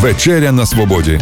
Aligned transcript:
Вечеря 0.00 0.52
на 0.52 0.66
свободі 0.66 1.20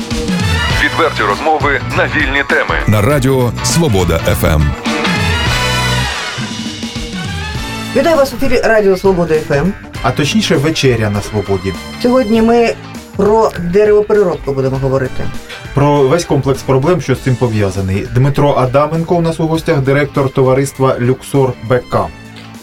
Відверті 0.85 1.23
розмови 1.23 1.81
на 1.97 2.05
вільні 2.05 2.43
теми. 2.49 2.75
на 2.87 3.03
радіо 3.03 3.53
Свобода. 3.65 4.19
ФМ. 4.19 4.63
Вітаю 7.97 8.17
вас 8.17 8.33
в 8.33 8.35
ефірі 8.45 8.61
Радіо 8.61 8.97
Свобода 8.97 9.35
ФМ. 9.35 9.69
а 10.03 10.11
точніше 10.11 10.57
вечеря 10.57 11.11
на 11.11 11.21
свободі. 11.23 11.73
Сьогодні 12.03 12.43
ми 12.43 12.75
про 13.17 13.53
деревопереробку 13.73 14.53
будемо 14.53 14.77
говорити. 14.77 15.25
Про 15.75 16.03
весь 16.09 16.25
комплекс 16.25 16.63
проблем, 16.63 17.01
що 17.01 17.15
з 17.15 17.21
цим 17.21 17.37
пов'язаний. 17.37 18.07
Дмитро 18.15 18.55
Адаменко 18.59 19.15
у 19.17 19.21
нас 19.21 19.41
у 19.41 19.47
гостях, 19.47 19.79
директор 19.81 20.29
товариства 20.29 20.97
Люксор 21.01 21.53
БК. 21.71 21.97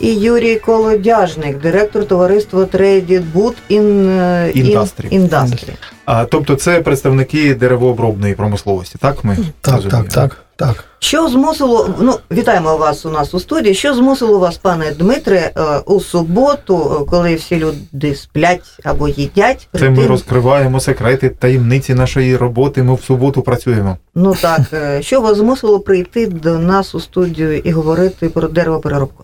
І 0.03 0.13
Юрій 0.13 0.55
Колодяжник, 0.55 1.57
директор 1.61 2.05
товариства 2.05 2.63
Traded 2.63 3.23
Wood 3.35 3.53
in, 3.71 4.09
е, 4.09 4.51
in 4.55 4.65
Industry. 4.77 5.29
Industry. 5.29 5.69
А 6.05 6.25
тобто 6.25 6.55
це 6.55 6.81
представники 6.81 7.55
деревообробної 7.55 8.33
промисловості, 8.33 8.95
так 9.01 9.23
ми 9.23 9.37
Так, 9.61 9.75
розуміємо? 9.75 10.03
так, 10.03 10.13
так, 10.13 10.37
так. 10.55 10.83
Що 10.99 11.27
змусило, 11.29 11.89
ну 11.99 12.15
вітаємо 12.31 12.77
вас 12.77 13.05
у 13.05 13.09
нас 13.09 13.33
у 13.33 13.39
студії. 13.39 13.75
Що 13.75 13.93
змусило 13.95 14.39
вас, 14.39 14.57
пане 14.57 14.91
Дмитре, 14.99 15.51
е, 15.57 15.61
у 15.85 15.99
суботу, 15.99 16.97
е, 17.01 17.09
коли 17.09 17.35
всі 17.35 17.55
люди 17.57 18.15
сплять 18.15 18.79
або 18.83 19.07
їдять, 19.07 19.67
Це 19.79 19.89
ми 19.89 19.95
прийти- 19.95 20.07
розкриваємо 20.07 20.79
секрети, 20.79 21.29
таємниці 21.29 21.93
нашої 21.93 22.37
роботи. 22.37 22.83
Ми 22.83 22.93
в 22.95 23.01
суботу 23.01 23.41
працюємо. 23.41 23.97
Ну 24.15 24.35
так, 24.41 24.61
що 25.03 25.21
вас 25.21 25.37
змусило 25.37 25.79
прийти 25.79 26.27
до 26.27 26.59
нас 26.59 26.95
у 26.95 26.99
студію 26.99 27.57
і 27.57 27.71
говорити 27.71 28.29
про 28.29 28.47
деревопереробку? 28.47 29.23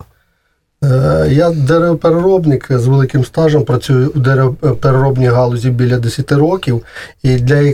Е, 0.84 1.28
Я 1.30 1.50
деревопереробник 1.50 2.66
з 2.70 2.86
великим 2.86 3.24
стажем, 3.24 3.64
працюю 3.64 4.12
у 4.14 4.18
деревопереробній 4.18 5.26
галузі 5.26 5.70
біля 5.70 5.98
10 5.98 6.32
років. 6.32 6.84
І 7.22 7.36
для, 7.36 7.72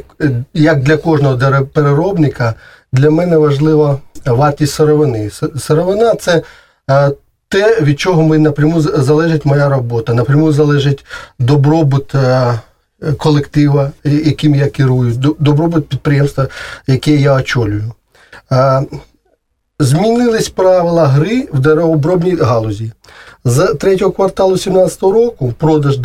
як 0.54 0.82
для 0.82 0.96
кожного 0.96 1.34
деревопереробника, 1.34 2.54
для 2.92 3.10
мене 3.10 3.36
важлива 3.36 3.98
вартість 4.26 4.74
сировини. 4.74 5.30
Сировина 5.58 6.14
це 6.14 6.42
е, 6.90 7.10
те, 7.48 7.80
від 7.80 8.00
чого 8.00 8.22
ми 8.22 8.38
напряму 8.38 8.80
залежить 8.80 9.44
моя 9.44 9.68
робота. 9.68 10.14
Напряму 10.14 10.52
залежить 10.52 11.04
добробут 11.38 12.14
е, 12.14 12.60
колектива, 13.16 13.90
яким 14.04 14.54
я 14.54 14.68
керую, 14.68 15.12
добробут 15.38 15.88
підприємства, 15.88 16.48
яке 16.86 17.16
я 17.16 17.34
очолюю. 17.34 17.92
Змінились 19.80 20.48
правила 20.48 21.06
гри 21.06 21.48
в 21.52 21.58
деревообробній 21.58 22.36
галузі. 22.36 22.92
З 23.44 23.74
третього 23.74 24.12
кварталу 24.12 24.50
2017 24.50 25.02
року 25.02 25.54
продаж 25.58 25.98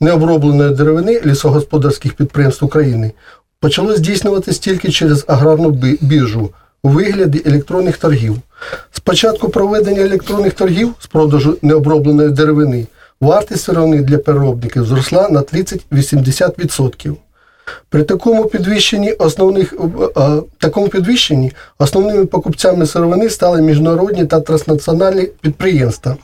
необробленої 0.00 0.74
деревини 0.74 1.20
лісогосподарських 1.26 2.14
підприємств 2.14 2.64
України 2.64 3.12
почало 3.60 3.96
здійснюватись 3.96 4.58
тільки 4.58 4.90
через 4.90 5.24
аграрну 5.28 5.70
біржу 6.00 6.50
у 6.82 6.88
вигляді 6.88 7.42
електронних 7.46 7.96
торгів. 7.96 8.36
З 8.92 9.00
початку 9.00 9.48
проведення 9.48 10.02
електронних 10.02 10.52
торгів 10.52 10.94
з 11.00 11.06
продажу 11.06 11.58
необробленої 11.62 12.30
деревини 12.30 12.86
вартість 13.20 13.64
сировини 13.64 14.02
для 14.02 14.18
переробників 14.18 14.84
зросла 14.84 15.28
на 15.28 15.40
30-80%. 15.40 17.14
При 17.88 18.02
такому 18.02 18.44
підвищенні 18.44 19.12
основних 19.12 19.72
е, 19.72 19.76
е, 20.20 20.42
такому 20.58 20.88
підвищенні 20.88 21.52
основними 21.78 22.26
покупцями 22.26 22.86
сировини 22.86 23.30
стали 23.30 23.62
міжнародні 23.62 24.26
та 24.26 24.40
транснаціональні 24.40 25.22
підприємства, 25.40 26.16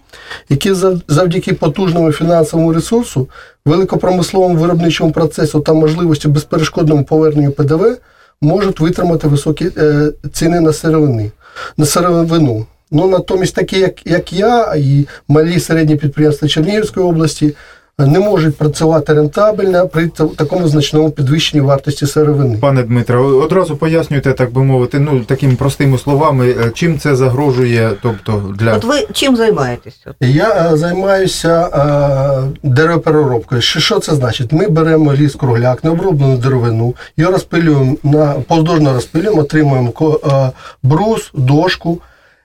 які 0.49 0.75
завдяки 1.09 1.55
потужному 1.55 2.13
фінансовому 2.13 2.73
ресурсу, 2.73 3.29
великопромисловому 3.67 4.57
виробничому 4.57 5.13
процесу 5.13 5.61
та 5.61 5.73
можливості 5.73 6.29
безперешкодному 6.29 7.05
поверненню 7.05 7.51
ПДВ 7.51 7.97
можуть 8.41 8.81
витримати 8.81 9.29
високі 9.29 9.71
е, 9.77 10.13
ціни 10.33 10.61
на 10.61 10.73
сировини 10.73 11.31
на 11.77 11.87
сировину. 11.87 12.67
Ну 12.91 13.09
натомість 13.09 13.55
такі, 13.55 13.79
як, 13.79 14.07
як 14.07 14.33
я, 14.33 14.75
і 14.77 15.07
малі 15.29 15.61
середні 15.61 15.97
підприємства 15.97 16.49
Чернігівської 16.49 17.07
області 17.07 17.55
не 17.99 18.19
можуть 18.19 18.57
працювати 18.57 19.15
рентабельно 19.15 19.89
при 19.89 20.09
такому 20.37 20.69
значному 20.69 21.11
підвищенні 21.11 21.61
вартості 21.61 22.07
сировини. 22.07 22.59
Пане 22.61 22.83
Дмитро, 22.83 23.25
одразу 23.25 23.77
пояснюйте, 23.77 24.33
так 24.33 24.53
би 24.53 24.65
мовити, 24.65 24.99
ну 24.99 25.21
такими 25.21 25.55
простими 25.55 25.99
словами, 25.99 26.51
е, 26.51 26.71
чим 26.75 26.99
це 26.99 27.17
загрожує, 27.17 27.91
тобто 28.03 28.55
для 28.59 28.77
От 28.77 28.85
ви 28.85 29.07
чим 29.13 29.37
займаєтесь? 29.37 30.07
Я 30.21 30.71
е, 30.73 30.77
займаюся 30.77 31.67
е, 31.67 32.69
деревопереробкою. 32.69 33.61
Що, 33.61 33.81
що 33.81 33.99
це 33.99 34.15
значить? 34.15 34.53
Ми 34.53 34.69
беремо 34.69 35.15
ліс 35.15 35.35
кругляк, 35.35 35.85
необроблену 35.85 36.37
деревину, 36.37 36.95
його 37.17 37.33
розпилюємо 37.33 37.97
на 38.03 38.33
повздовжно 38.33 38.93
розпилюємо, 38.93 39.41
отримуємо 39.41 40.19
е, 40.27 40.51
брус, 40.83 41.31
дошку, 41.35 41.99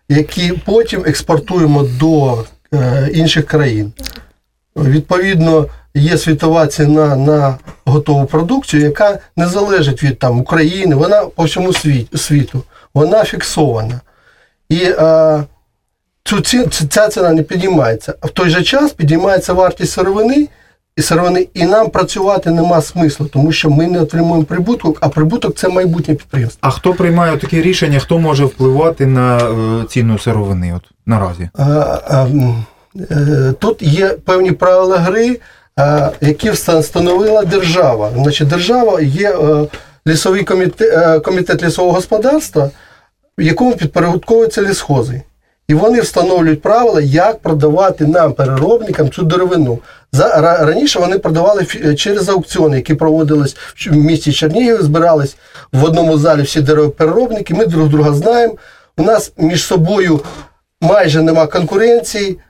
які 0.10 0.54
потім 0.66 1.04
експортуємо 1.06 1.86
до 2.00 2.38
е, 2.74 3.10
інших 3.14 3.46
країн. 3.46 3.94
Відповідно, 4.78 5.66
є 5.94 6.18
світова 6.18 6.68
ціна 6.68 7.16
на 7.16 7.58
готову 7.86 8.26
продукцію, 8.26 8.84
яка 8.84 9.20
не 9.36 9.48
залежить 9.48 10.04
від 10.04 10.20
там, 10.20 10.40
України, 10.40 10.96
вона 10.96 11.22
по 11.22 11.44
всьому 11.44 11.70
світ- 11.74 12.18
світу, 12.18 12.64
вона 12.94 13.24
фіксована. 13.24 14.02
І 14.70 14.80
е, 14.84 15.44
цю 16.24 16.42
ці, 16.42 16.68
ця 16.90 17.08
ціна 17.08 17.30
не 17.34 17.44
підіймається. 17.44 18.14
А 18.22 18.28
в 18.28 18.30
той 18.30 18.50
же 18.50 18.64
час 18.64 18.92
підіймається 18.92 19.54
вартість 19.54 19.92
сировини, 19.94 20.48
і 20.96 21.02
сировини, 21.02 21.48
і 21.54 21.66
нам 21.66 21.90
працювати 21.90 22.52
нема 22.52 22.82
смислу, 22.82 23.26
тому 23.26 23.52
що 23.52 23.70
ми 23.70 23.88
не 23.88 24.02
отримуємо 24.02 24.44
прибуток, 24.44 24.98
а 25.02 25.10
прибуток 25.10 25.56
це 25.56 25.68
майбутнє 25.70 26.16
підприємство. 26.16 26.60
А 26.62 26.70
хто 26.70 26.94
приймає 26.94 27.38
такі 27.38 27.62
рішення, 27.62 28.00
хто 28.00 28.20
може 28.20 28.46
впливати 28.46 29.06
на 29.06 29.38
е, 29.38 29.86
ціну 29.90 30.20
сировини 30.20 30.74
от 30.76 30.84
наразі? 31.06 31.50
А, 31.54 31.64
а, 32.08 32.28
е, 32.28 32.54
Тут 33.60 33.82
є 33.82 34.08
певні 34.08 34.52
правила 34.52 34.98
гри, 34.98 35.40
які 36.22 36.50
встановила 36.50 37.44
держава. 37.46 38.12
Значить, 38.16 38.48
держава 38.48 39.02
є 39.02 39.32
е, 39.32 39.68
лісовий 40.08 40.44
комітет, 40.44 40.94
е, 40.94 41.20
комітет 41.20 41.64
лісового 41.64 41.96
господарства, 41.96 42.70
в 43.38 43.42
якому 43.42 43.76
підпорядковуються 43.76 44.62
лісхози. 44.62 45.22
І 45.68 45.74
вони 45.74 46.02
встановлюють 46.02 46.62
правила, 46.62 47.02
як 47.02 47.40
продавати 47.40 48.08
нам, 48.08 48.34
переробникам, 48.34 49.10
цю 49.10 49.24
деревину. 49.24 49.80
Раніше 50.40 51.00
вони 51.00 51.20
продавали 51.20 51.66
через 51.96 52.30
аукціони, 52.30 52.76
які 52.76 52.94
проводились 52.94 53.56
в 53.92 53.96
місті 53.96 54.34
Чернігів, 54.34 54.82
збирались 54.82 55.38
в 55.74 55.84
одному 55.84 56.18
залі 56.18 56.42
всі 56.42 56.62
деревопереробники, 56.62 57.54
ми 57.54 57.66
друг 57.66 57.90
друга 57.90 58.14
знаємо. 58.14 58.56
У 58.98 59.04
нас 59.04 59.32
між 59.38 59.64
собою 59.64 60.20
майже 60.82 61.22
нема 61.22 61.48
конкуренції, 61.48 62.32
е, 62.32 62.47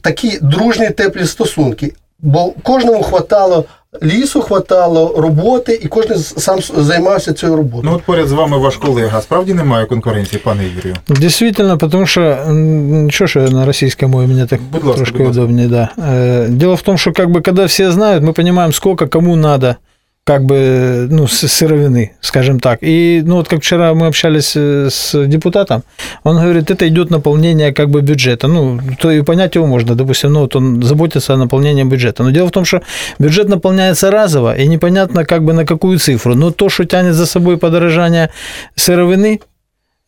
такі 0.00 0.38
дружні 0.42 0.90
теплі 0.90 1.26
стосунки. 1.26 1.92
Бо 2.20 2.52
кожному 2.62 3.02
хватало 3.02 3.64
лісу, 4.02 4.40
хватало 4.42 5.14
роботи, 5.18 5.80
і 5.82 5.88
кожен 5.88 6.18
з- 6.18 6.34
сам 6.42 6.58
с- 6.58 6.72
займався 6.76 7.32
цією 7.32 7.56
роботою. 7.56 7.82
Ну 7.84 7.96
от 7.96 8.02
поряд 8.02 8.28
з 8.28 8.32
вами 8.32 8.58
ваш 8.58 8.76
колега. 8.76 9.20
Справді 9.20 9.54
немає 9.54 9.86
конкуренції, 9.86 10.40
пане 10.44 10.64
Юрію? 10.76 10.94
Действительно, 11.08 11.78
потому 11.78 12.06
что 12.06 12.20
м, 12.20 13.04
ничего, 13.04 13.28
что 13.28 13.40
я 13.40 13.50
на 13.50 13.66
российской 13.66 14.06
мове 14.08 14.26
мне 14.26 14.46
так 14.46 14.60
Будь 14.72 14.84
ласка, 14.84 14.96
трошки 14.96 15.18
будь 15.18 15.26
ласка. 15.26 15.40
удобнее, 15.40 15.68
да. 15.68 15.88
Э, 15.98 16.48
Дело 16.48 16.74
в 16.74 16.82
том, 16.82 16.98
что 16.98 17.12
как 17.12 17.28
бы 17.28 17.42
когда 17.42 17.64
все 17.66 17.90
знают, 17.92 18.24
мы 18.24 18.32
понимаем, 18.32 18.72
сколько 18.72 19.06
кому 19.06 19.36
надо 19.36 19.76
Как 20.25 20.45
бы, 20.45 21.07
ну, 21.09 21.25
сыровины, 21.27 22.11
скажем 22.21 22.59
так. 22.59 22.79
И, 22.81 23.23
ну, 23.25 23.37
вот 23.37 23.47
как 23.47 23.61
вчера 23.61 23.93
мы 23.95 24.05
общались 24.05 24.53
э, 24.55 24.89
с 24.91 25.25
депутатом, 25.25 25.81
он 26.23 26.35
говорит, 26.35 26.69
это 26.69 26.87
идет 26.87 27.09
наполнение 27.09 27.73
как 27.73 27.89
бы 27.89 28.01
бюджета. 28.01 28.47
Ну, 28.47 28.79
то 28.99 29.09
и 29.09 29.23
понять 29.23 29.55
его 29.55 29.65
можно, 29.65 29.95
допустим, 29.95 30.33
ну, 30.33 30.41
вот 30.41 30.55
он 30.55 30.83
заботится 30.83 31.33
о 31.33 31.37
наполнении 31.37 31.83
бюджета. 31.83 32.23
Но 32.23 32.29
дело 32.29 32.47
в 32.47 32.51
том, 32.51 32.63
что 32.63 32.81
бюджет 33.17 33.49
наполняется 33.49 34.11
разово, 34.11 34.55
и 34.55 34.67
непонятно 34.67 35.25
как 35.25 35.43
бы 35.43 35.53
на 35.53 35.65
какую 35.65 35.97
цифру. 35.97 36.35
Но 36.35 36.51
то, 36.51 36.69
что 36.69 36.85
тянет 36.85 37.15
за 37.15 37.25
собой 37.25 37.57
подорожание 37.57 38.29
сыровины, 38.75 39.39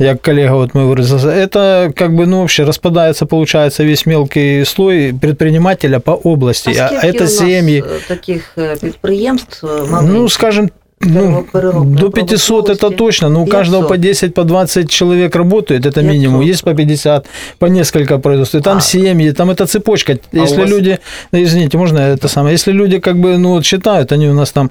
як 0.01 0.23
коллега 0.23 0.55
вот 0.55 0.75
мой 0.75 0.85
выразился, 0.85 1.29
это 1.29 1.91
как 1.97 2.15
бы, 2.15 2.27
ну, 2.27 2.41
вообще 2.41 2.65
распадается, 2.65 3.27
получается, 3.27 3.83
весь 3.83 4.07
мелкий 4.07 4.65
слой 4.65 5.15
предпринимателя 5.21 6.01
по 6.01 6.13
области. 6.13 6.71
А, 6.71 6.89
скільки 6.89 7.07
у 7.07 7.11
это 7.11 7.21
нас 7.21 7.37
семьи, 7.37 7.85
е, 7.87 8.09
таких 8.09 8.59
е, 8.59 8.77
підприємств 8.81 9.67
е, 9.67 9.69
ну, 9.81 9.87
маленьких? 9.87 10.33
скажем, 10.33 10.71
ну, 11.06 11.46
до 11.86 12.10
500 12.10 12.70
это 12.70 12.90
точно, 12.90 13.30
но 13.30 13.44
у 13.44 13.46
каждого 13.46 13.84
500. 13.84 13.90
по 13.90 13.98
10, 13.98 14.34
по 14.34 14.44
20 14.44 14.90
человек 14.90 15.36
работает, 15.36 15.86
это 15.86 16.02
минимум. 16.02 16.42
500. 16.42 16.48
Есть 16.52 16.64
по 16.64 16.74
50, 16.74 17.26
по 17.60 17.66
несколько 17.66 18.18
производств. 18.20 18.56
И 18.56 18.62
там 18.62 18.78
А. 18.78 18.82
семьи, 18.82 19.32
там 19.32 19.50
это 19.50 19.66
цепочка. 19.66 20.14
А 20.14 20.38
Если 20.38 20.62
вас- 20.62 20.70
люди, 20.70 21.00
ну, 21.32 21.44
извините, 21.44 21.78
можно 21.78 22.00
это 22.00 22.28
самое, 22.28 22.54
если 22.54 22.72
люди 22.72 23.00
как 23.00 23.16
бы, 23.18 23.38
ну, 23.38 23.50
вот 23.50 23.66
считают, 23.66 24.12
они 24.12 24.28
у 24.30 24.34
нас 24.34 24.52
там 24.52 24.70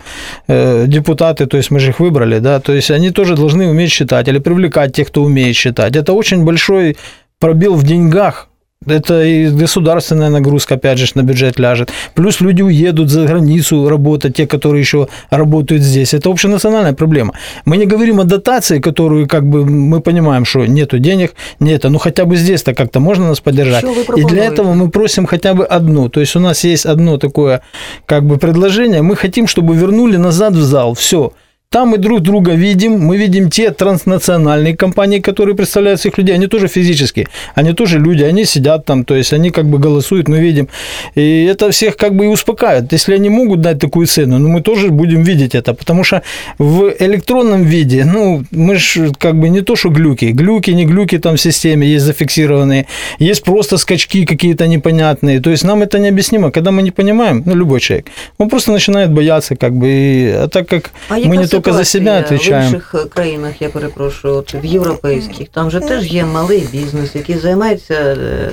э, 0.49 0.87
депутаты, 0.87 1.47
то 1.47 1.56
есть 1.56 1.71
мы 1.71 1.81
же 1.81 1.91
их 1.91 2.00
выбрали, 2.00 2.38
да, 2.41 2.61
то 2.61 2.73
есть 2.73 2.91
они 2.91 3.11
тоже 3.11 3.35
должны 3.37 3.69
уметь 3.69 3.91
считать 3.91 4.29
или 4.29 4.38
привлекать 4.38 4.93
тех, 4.94 5.09
кто 5.09 5.23
умеет 5.23 5.56
считать. 5.56 5.97
Это 5.97 6.12
очень 6.12 6.44
большой 6.44 6.97
пробел 7.38 7.75
в 7.75 7.85
деньгах, 7.85 8.50
Это 8.87 9.23
и 9.23 9.50
государственная 9.50 10.31
нагрузка, 10.31 10.77
опять 10.77 10.97
же, 10.97 11.06
на 11.15 11.23
бюджет 11.23 11.59
ляжет. 11.59 11.93
Плюс 12.15 12.41
люди 12.41 12.62
уедут 12.62 13.11
за 13.11 13.27
границу 13.27 13.87
работать, 13.91 14.37
те, 14.37 14.47
которые 14.47 14.81
еще 14.81 15.06
работают 15.29 15.82
здесь. 15.82 16.15
Это 16.15 16.31
общенациональная 16.31 16.94
проблема. 16.94 17.35
Мы 17.67 17.77
не 17.77 17.85
говорим 17.85 18.21
о 18.21 18.25
дотации, 18.25 18.79
которую, 18.79 19.29
как 19.29 19.47
бы, 19.47 19.67
мы 19.67 20.00
понимаем, 20.00 20.47
что 20.47 20.65
нету 20.65 20.99
денег, 20.99 21.35
нет, 21.59 21.85
ну 21.85 21.99
хотя 21.99 22.25
бы 22.25 22.37
здесь-то 22.37 22.73
как-то 22.73 23.00
можно 23.00 23.29
нас 23.29 23.41
поддержать. 23.41 23.85
И 24.17 24.25
для 24.25 24.47
этого 24.47 24.73
мы 24.73 24.88
просим 24.88 25.27
хотя 25.27 25.53
бы 25.53 25.67
одну. 25.67 26.09
То 26.09 26.21
есть 26.21 26.35
у 26.37 26.41
нас 26.41 26.65
есть 26.65 26.87
одно 26.87 27.19
такое 27.19 27.61
как 28.06 28.25
бы 28.25 28.38
предложение. 28.38 29.03
Мы 29.03 29.15
хотим, 29.15 29.47
чтобы 29.47 29.77
вернули 29.77 30.17
назад 30.17 30.55
в 30.55 30.62
зал. 30.62 30.94
Все. 30.94 31.35
Там 31.72 31.90
мы 31.90 31.99
друг 31.99 32.20
друга 32.20 32.55
видим, 32.55 32.99
мы 32.99 33.17
видим 33.17 33.49
те 33.49 33.70
транснациональные 33.70 34.76
компании, 34.76 35.20
которые 35.20 35.55
представляют 35.55 36.00
всех 36.00 36.19
людей, 36.19 36.34
они 36.34 36.49
тоже 36.49 36.67
физические, 36.67 37.28
они 37.55 37.72
тоже 37.75 38.00
люди, 38.00 38.25
они 38.25 38.44
сидят 38.44 38.84
там, 38.84 39.05
то 39.05 39.14
есть 39.14 39.32
они 39.32 39.50
как 39.50 39.67
бы 39.67 39.78
голосуют, 39.78 40.28
мы 40.28 40.40
видим. 40.40 40.67
И 41.14 41.44
это 41.44 41.70
всех 41.70 41.96
как 41.96 42.17
бы 42.17 42.25
и 42.25 42.28
успокаивает. 42.28 42.93
Если 42.93 43.14
они 43.14 43.31
могут 43.31 43.61
дать 43.61 43.78
такую 43.78 44.08
цену, 44.08 44.38
ну 44.38 44.49
мы 44.49 44.62
тоже 44.62 44.88
будем 44.88 45.22
видеть 45.22 45.55
это, 45.55 45.72
потому 45.72 46.02
что 46.02 46.22
в 46.58 46.93
электронном 46.99 47.62
виде, 47.62 48.05
ну, 48.05 48.43
мы 48.50 48.75
же 48.75 49.12
как 49.17 49.34
бы 49.37 49.49
не 49.49 49.61
то, 49.61 49.76
что 49.76 49.90
глюки, 49.90 50.32
глюки, 50.32 50.72
не 50.72 50.87
глюки 50.87 51.19
там 51.19 51.37
в 51.37 51.40
системе 51.40 51.87
есть 51.87 52.05
зафиксированные, 52.05 52.87
есть 53.20 53.44
просто 53.44 53.78
скачки 53.78 54.25
какие-то 54.26 54.67
непонятные, 54.67 55.38
то 55.40 55.50
есть 55.50 55.62
нам 55.64 55.82
это 55.82 56.00
необъяснимо. 56.00 56.50
Когда 56.50 56.72
мы 56.72 56.82
не 56.82 56.90
понимаем, 56.90 57.44
ну, 57.46 57.55
любой 57.55 57.78
человек, 57.81 58.06
он 58.38 58.49
просто 58.49 58.72
начинает 58.72 59.12
бояться, 59.12 59.55
как 59.55 59.72
бы, 59.72 59.87
и- 59.88 60.31
а 60.31 60.49
так 60.49 60.67
как 60.67 60.90
А 61.08 61.14
мы 61.28 61.37
не 61.37 61.59
только 61.62 61.76
за 61.78 61.84
себя 61.84 62.22
ситуація 62.22 62.60
В 62.60 62.64
інших 62.64 62.94
е, 62.94 63.04
країнах, 63.04 63.62
я 63.62 63.68
перепрошую, 63.68 64.34
от 64.34 64.54
в 64.54 64.64
європейських, 64.64 65.48
там 65.48 65.70
же 65.70 65.80
теж 65.80 66.12
є 66.12 66.24
малий 66.24 66.68
бізнес, 66.72 67.14
який 67.14 67.38
займається 67.38 67.94
е, 67.94 68.50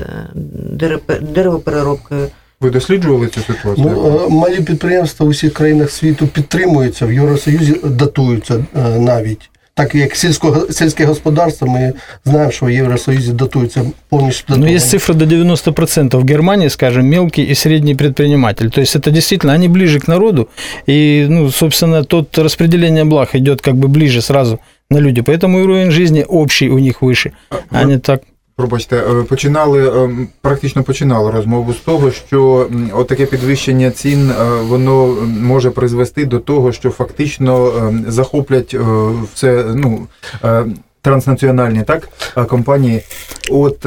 дерепе- 0.74 1.21
деревопереробкою. 1.21 2.27
Ви 2.62 2.69
досліджували 2.69 3.27
цю 3.27 3.42
ситуацію? 3.42 3.92
Ну, 3.95 4.25
е, 4.25 4.30
малі 4.30 4.62
підприємства 4.62 5.25
у 5.25 5.30
всіх 5.30 5.54
країнах 5.54 5.92
світу 5.92 6.27
підтримуються, 6.27 7.06
в 7.06 7.13
Євросоюзі 7.13 7.75
датуються 7.83 8.65
навіть. 8.98 9.50
Так 9.77 9.94
як 9.94 10.17
сільсько, 10.17 10.67
сільське 10.71 11.05
господарство, 11.05 11.69
ми 11.69 11.93
знаємо, 12.25 12.53
що 12.53 12.67
в 12.67 12.71
Євросоюзі 12.71 13.33
датуються 13.33 13.85
повністю 14.09 14.44
Но 14.49 14.55
датовані. 14.56 14.77
есть 14.77 14.91
цифра 14.91 15.15
до 15.15 15.25
90% 15.25 16.17
в 16.17 16.27
Германии, 16.27 16.69
скажем, 16.69 17.06
мелкий 17.06 17.50
и 17.50 17.55
средний 17.55 17.94
предприниматель. 17.94 18.69
То 18.69 18.81
есть 18.81 18.97
это 18.97 19.11
действительно, 19.11 19.55
они 19.55 19.69
ближе 19.69 19.99
к 20.00 20.09
народу, 20.09 20.49
и, 20.89 21.27
ну, 21.31 21.50
собственно, 21.50 22.05
тот 22.05 22.39
распределение 22.39 23.05
благ 23.05 23.35
идет 23.35 23.61
как 23.62 23.75
бы 23.75 23.89
ближе 23.89 24.21
сразу 24.21 24.59
на 24.91 25.00
люди. 25.00 25.23
Поэтому 25.23 25.59
и 25.59 25.62
уровень 25.62 25.91
жизни 25.91 26.25
общий 26.29 26.69
у 26.71 26.79
них 26.79 27.03
выше. 27.03 27.33
А 27.71 27.85
не 27.85 27.99
так. 27.99 28.23
Пробачте, 28.57 28.98
е, 28.98 29.24
починали 29.24 30.06
е, 30.06 30.27
практично 30.42 30.83
починали 30.83 31.31
розмову 31.31 31.74
з 31.74 31.77
того, 31.77 32.12
що 32.12 32.69
отаке 32.94 33.25
підвищення 33.25 33.92
цін 33.92 34.31
е, 34.31 34.44
воно 34.62 35.18
може 35.42 35.71
призвести 35.71 36.25
до 36.25 36.39
того, 36.39 36.71
що 36.71 36.89
фактично 36.89 37.74
захоплять 38.07 38.75
все 39.33 39.65
ну 39.75 40.07
транснаціональні 41.01 41.83
так 41.83 42.09
компанії. 42.48 43.04
От 43.51 43.86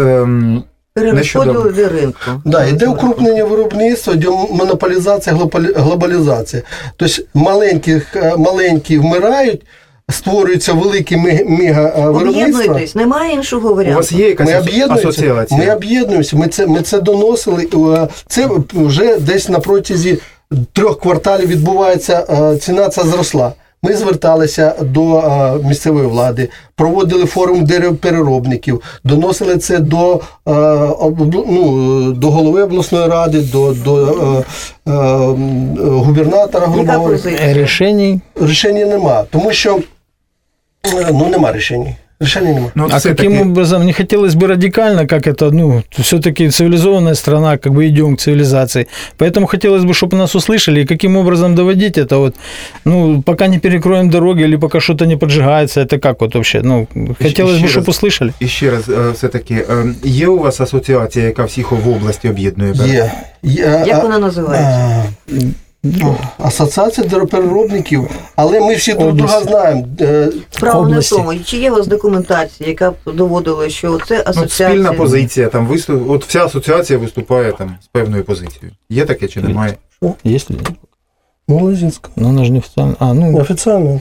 Перерозподіл 0.94 1.52
Нещодавно. 1.54 1.88
ринку. 1.88 2.18
Да, 2.44 2.64
іде 2.64 2.86
укрупнення 2.86 3.44
виробництва, 3.44 4.14
йде 4.14 4.28
монополізація, 4.30 5.36
глобалізація. 5.76 6.62
Тобто 6.96 7.22
маленьких, 7.34 8.16
е, 8.16 8.36
маленькі 8.36 8.98
вмирають, 8.98 9.62
створюються 10.10 10.72
великі 10.72 11.16
ме- 11.16 11.44
мега 11.48 12.10
виробництва. 12.10 12.80
Немає 12.94 13.34
іншого 13.34 13.70
у 13.70 13.74
вас 13.94 14.12
є 14.12 14.28
якась 14.28 14.48
Ми 14.48 14.58
об'єднуємося. 14.58 15.08
асоціація? 15.08 15.60
Ми 15.60 15.74
об'єднуємося. 15.76 16.36
Ми 16.36 16.48
це, 16.48 16.66
ми 16.66 16.82
це 16.82 17.00
доносили. 17.00 17.68
Е, 17.94 18.08
Це 18.28 18.48
вже 18.74 19.16
десь 19.18 19.48
на 19.48 19.58
протязі 19.60 20.18
трьох 20.72 21.00
кварталів 21.00 21.48
відбувається. 21.48 22.26
е, 22.52 22.56
Ціна 22.56 22.88
ця 22.88 23.02
зросла. 23.02 23.52
Ми 23.82 23.94
зверталися 23.96 24.74
до 24.80 25.18
е, 25.18 25.52
місцевої 25.68 26.06
влади, 26.06 26.48
проводили 26.76 27.24
форум 27.26 27.64
деревопереробників, 27.64 28.82
доносили 29.04 29.56
це 29.58 29.78
до, 29.78 30.20
ну, 31.48 32.12
до 32.12 32.30
голови 32.30 32.62
обласної 32.62 33.08
ради, 33.08 33.40
до, 33.40 33.74
до 33.84 33.94
губернатора. 35.76 36.68
Решений. 37.54 38.20
Рішення 38.40 38.86
нема, 38.86 39.24
тому 39.30 39.52
що 39.52 39.78
ну, 41.11 41.27
нема 41.29 41.51
рішення. 41.53 41.95
Рішення 42.19 42.53
нема. 42.53 42.67
Ну, 42.75 42.85
от 42.85 42.93
А 42.93 42.97
все-таки- 42.97 43.29
каким 43.29 43.51
образом? 43.51 43.85
Не 43.85 43.93
хотелось 43.93 44.33
бы 44.33 44.47
радикально, 44.47 45.07
как 45.07 45.27
это, 45.27 45.51
ну, 45.51 45.83
все-таки 45.99 46.49
цивилизованная 46.49 47.15
страна, 47.15 47.57
как 47.57 47.73
бы 47.73 47.83
идем 47.83 48.15
к 48.15 48.21
цивилизации. 48.21 48.85
Поэтому 49.17 49.45
хотелось 49.47 49.83
бы, 49.83 49.89
чтобы 49.93 50.15
нас 50.15 50.35
услышали, 50.35 50.79
и 50.79 50.85
каким 50.85 51.17
образом 51.17 51.55
доводить 51.55 51.97
это 51.97 52.17
вот, 52.17 52.35
ну, 52.85 53.21
пока 53.21 53.47
не 53.47 53.59
перекроем 53.59 54.09
дороги 54.09 54.43
или 54.43 54.57
пока 54.57 54.79
что-то 54.79 55.05
не 55.05 55.17
поджигается, 55.17 55.81
это 55.81 55.99
как 55.99 56.21
вот 56.21 56.33
вообще, 56.35 56.61
ну, 56.63 56.87
хотелось 57.23 57.57
бы, 57.61 57.65
еще 57.65 57.79
чтобы 57.79 57.87
раз. 57.87 58.03
услышали. 58.03 58.31
І 58.39 58.47
ще 58.47 58.71
раз, 58.71 58.89
е, 58.89 59.11
все-таки, 59.13 59.53
е, 59.55 59.85
є 60.03 60.27
у 60.27 60.39
вас 60.39 60.61
асоціація, 60.61 61.25
яка 61.25 61.43
всіх 61.45 61.71
в 61.71 61.89
області 61.89 62.29
об'єднує? 62.29 62.73
Є. 62.73 63.11
Є, 63.43 63.83
Як 63.87 63.97
а- 63.97 63.99
вона 63.99 64.19
називається? 64.19 65.03
Асоціація 66.38 67.06
деревопереробників, 67.06 68.10
але 68.36 68.60
ми 68.60 68.74
всі 68.74 68.94
друг 68.94 69.12
друга 69.12 69.40
знаємо. 69.40 69.86
Е, 70.00 70.28
Справа 70.50 70.88
не 70.88 70.98
в 70.98 71.08
тому, 71.08 71.38
чи 71.44 71.56
є 71.56 71.70
у 71.70 71.74
вас 71.74 71.86
документація, 71.86 72.68
яка 72.68 72.90
б 72.90 72.94
доводила, 73.06 73.68
що 73.70 73.98
це 74.08 74.14
Ну, 74.16 74.22
асоціація. 74.26 74.68
спільна 74.68 74.92
позиція, 74.92 75.48
там 75.48 75.66
виступ, 75.66 76.10
от 76.10 76.24
вся 76.24 76.44
асоціація 76.44 76.98
виступає 76.98 77.52
там 77.52 77.76
з 77.82 77.86
певною 77.86 78.24
позицією. 78.24 78.72
Є 78.90 79.04
таке 79.04 79.28
чи 79.28 79.40
немає? 79.40 79.74
О, 80.00 80.12
люди? 80.50 80.64
Молодінська. 81.50 82.08
Но 82.16 82.28
она 82.28 82.44
же 82.44 82.52
не 82.52 82.58
официально. 82.58 82.96
А, 82.98 83.14
ну, 83.14 83.38
Офіціально. 83.38 84.00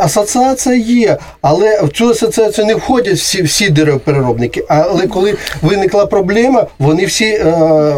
Асоціація 0.00 0.74
є, 0.76 1.18
але 1.42 1.82
в 1.82 1.88
цю 1.88 2.08
асоціацію 2.08 2.66
не 2.66 2.74
входять 2.74 3.16
всі, 3.16 3.42
всі 3.42 3.70
деревопереробники. 3.70 4.64
Але 4.68 5.06
коли 5.06 5.36
виникла 5.62 6.06
проблема, 6.06 6.66
вони 6.78 7.06
всі 7.06 7.24
е, 7.24 7.94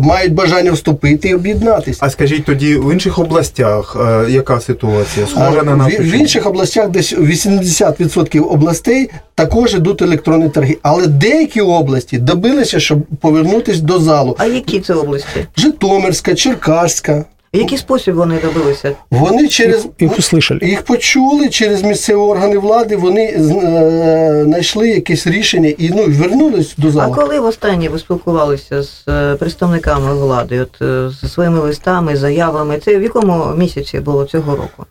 мають 0.00 0.34
бажання 0.34 0.72
вступити 0.72 1.28
і 1.28 1.34
об'єднатися. 1.34 1.98
А 2.02 2.10
скажіть 2.10 2.44
тоді 2.44 2.76
в 2.76 2.92
інших 2.92 3.18
областях 3.18 3.96
е, 4.00 4.30
яка 4.30 4.60
ситуація? 4.60 5.26
Схожа 5.26 5.62
на 5.62 5.74
в, 5.74 5.88
в 5.88 6.14
інших 6.14 6.46
областях 6.46 6.88
десь 6.88 7.14
80% 7.14 8.40
областей 8.40 9.10
також 9.34 9.74
йдуть 9.74 10.02
електронні 10.02 10.48
торги. 10.48 10.76
Але 10.82 11.06
деякі 11.06 11.60
області 11.60 12.18
добилися, 12.18 12.80
щоб 12.80 12.98
повернутися 13.20 13.82
до 13.82 13.98
залу. 13.98 14.36
А 14.38 14.46
які 14.46 14.80
це 14.80 14.94
області? 14.94 15.46
Житомирська, 15.56 16.34
Черкаська. 16.34 17.24
В 17.54 17.56
який 17.56 17.78
спосіб 17.78 18.14
вони 18.14 18.40
добилися? 18.40 18.92
Вони 19.10 19.48
через 19.48 19.88
их 20.02 20.18
услышали. 20.18 20.64
їх 20.64 20.82
почули 20.82 21.48
через 21.48 21.82
місцеві 21.82 22.16
органи 22.16 22.58
влади. 22.58 22.96
Вони 22.96 23.24
е, 23.24 24.44
знайшли 24.44 24.88
якесь 24.88 25.26
рішення 25.26 25.68
і 25.78 25.90
ну 25.90 26.04
вернулись 26.08 26.74
до 26.78 26.88
А 26.88 26.90
залу. 26.90 27.14
коли 27.14 27.40
востаннє 27.40 27.88
ви 27.88 27.98
спілкувалися 27.98 28.82
з 28.82 29.04
е, 29.08 29.34
представниками 29.34 30.14
влади, 30.14 30.60
от 30.60 30.82
е, 30.82 31.10
зі 31.20 31.28
своїми 31.28 31.58
листами, 31.60 32.16
заявами? 32.16 32.78
Це 32.78 32.98
в 32.98 33.02
якому 33.02 33.54
місяці 33.56 34.00
було 34.00 34.24
цього 34.24 34.56
року? 34.56 34.86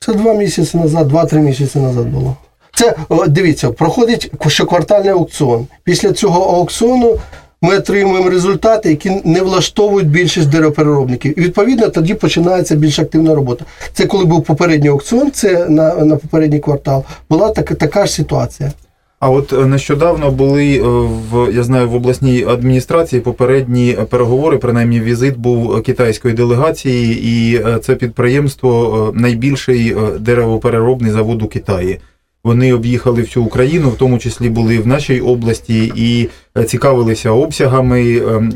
Це 0.00 0.14
два 0.14 0.34
місяці 0.34 0.76
назад, 0.78 1.08
два-три 1.08 1.40
місяці 1.40 1.78
назад 1.78 2.06
було. 2.06 2.36
Це 2.74 2.96
дивіться, 3.28 3.70
проходить 3.70 4.32
щоквартальний 4.46 5.10
аукціон. 5.10 5.66
Після 5.84 6.12
цього 6.12 6.56
аукціону 6.56 7.18
ми 7.62 7.76
отримуємо 7.76 8.30
результати, 8.30 8.90
які 8.90 9.10
не 9.24 9.42
влаштовують 9.42 10.08
більшість 10.08 10.48
деревопереробників. 10.48 11.38
І 11.38 11.42
відповідно 11.42 11.88
тоді 11.88 12.14
починається 12.14 12.76
більш 12.76 12.98
активна 12.98 13.34
робота. 13.34 13.64
Це 13.92 14.06
коли 14.06 14.24
був 14.24 14.44
попередній 14.44 14.88
аукціон, 14.88 15.30
це 15.30 15.68
на, 15.68 15.94
на 15.94 16.16
попередній 16.16 16.60
квартал. 16.60 17.04
Була 17.30 17.50
така, 17.50 17.74
така 17.74 18.06
ж 18.06 18.12
ситуація. 18.12 18.72
А 19.20 19.30
от 19.30 19.52
е, 19.52 19.66
нещодавно 19.66 20.30
були 20.30 20.76
е, 20.76 20.80
в 21.30 21.52
я 21.54 21.62
знаю 21.62 21.88
в 21.88 21.94
обласній 21.94 22.44
адміністрації 22.44 23.22
попередні 23.22 23.98
переговори, 24.10 24.58
принаймні 24.58 25.00
візит 25.00 25.36
був 25.36 25.82
китайської 25.82 26.34
делегації, 26.34 27.24
і 27.24 27.56
е, 27.56 27.78
це 27.78 27.94
підприємство 27.94 29.12
найбільший 29.14 29.96
деревопереробний 30.18 31.12
завод 31.12 31.42
у 31.42 31.46
Китаї. 31.46 32.00
Вони 32.46 32.72
об'їхали 32.72 33.22
всю 33.22 33.44
Україну, 33.46 33.88
в 33.88 33.96
тому 33.96 34.18
числі 34.18 34.48
були 34.48 34.78
в 34.78 34.86
нашій 34.86 35.20
області, 35.20 35.92
і 35.96 36.28
е, 36.58 36.64
цікавилися 36.64 37.30
обсягами 37.30 38.18
ем, 38.18 38.52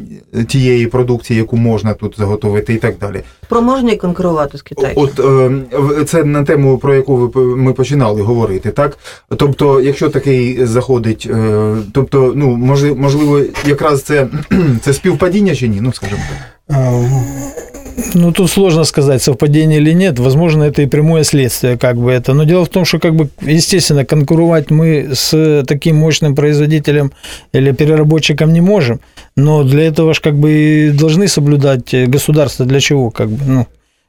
тієї 0.49 0.87
продукції, 0.87 1.38
яку 1.38 1.56
можна 1.56 1.94
тут 1.94 2.14
заготовити, 2.18 2.75
і 2.75 2.76
так 2.76 2.99
далі. 2.99 3.20
Спроможні 3.44 3.97
конкурувати 3.97 4.59
з 4.59 4.62
китайцями? 4.62 5.09
От 5.18 5.20
е, 6.00 6.04
це 6.04 6.25
на 6.25 6.44
тему, 6.44 6.78
про 6.78 6.94
яку 6.94 7.16
ви 7.16 7.56
ми 7.56 7.73
починали 7.73 8.23
говорити, 8.23 8.70
так? 8.70 8.99
Тобто, 9.37 9.80
якщо 9.80 10.09
такий 10.09 10.66
заходить, 10.66 11.28
е, 11.30 11.76
тобто, 11.92 12.32
ну 12.37 12.56
можливо, 12.56 12.97
можливо, 12.97 13.40
якраз 13.66 14.02
це, 14.02 14.28
це 14.80 14.92
співпадіння 14.92 15.54
чи 15.54 15.68
ні? 15.68 15.78
Ну 15.80 15.92
скажімо 15.92 16.20
так. 16.30 16.76
Ем, 17.89 17.89
Ну, 18.13 18.31
тут 18.31 18.51
сложно 18.51 18.86
сказать, 18.86 19.22
совпадение 19.22 19.79
или 19.79 19.93
нет. 19.93 20.19
Возможно, 20.19 20.63
это 20.63 20.81
и 20.81 20.86
прямое 20.86 21.24
следствие, 21.24 21.77
как 21.77 21.95
бы 21.95 22.12
это. 22.12 22.34
Но 22.34 22.43
дело 22.45 22.63
в 22.65 22.69
том, 22.69 22.86
что, 22.86 23.00
как 23.00 23.13
бы, 23.15 23.29
естественно, 23.41 24.05
конкурировать 24.05 24.72
мы 24.72 25.10
с 25.13 25.63
таким 25.67 25.95
мощным 25.95 26.36
производителем 26.36 27.12
или 27.53 27.72
переработчиком 27.74 28.53
не 28.53 28.62
можем. 28.62 29.00
Но 29.38 29.63
для 29.63 29.88
этого 29.88 30.13
же, 30.13 30.22
как 30.22 30.36
бы, 30.36 30.51
и 30.51 30.89
должны 30.91 31.27
соблюдать 31.27 32.10
государство. 32.10 32.65
Для 32.65 32.79
чего, 32.79 33.10
как 33.12 33.27
бы, 33.29 33.43
ну, 33.48 33.65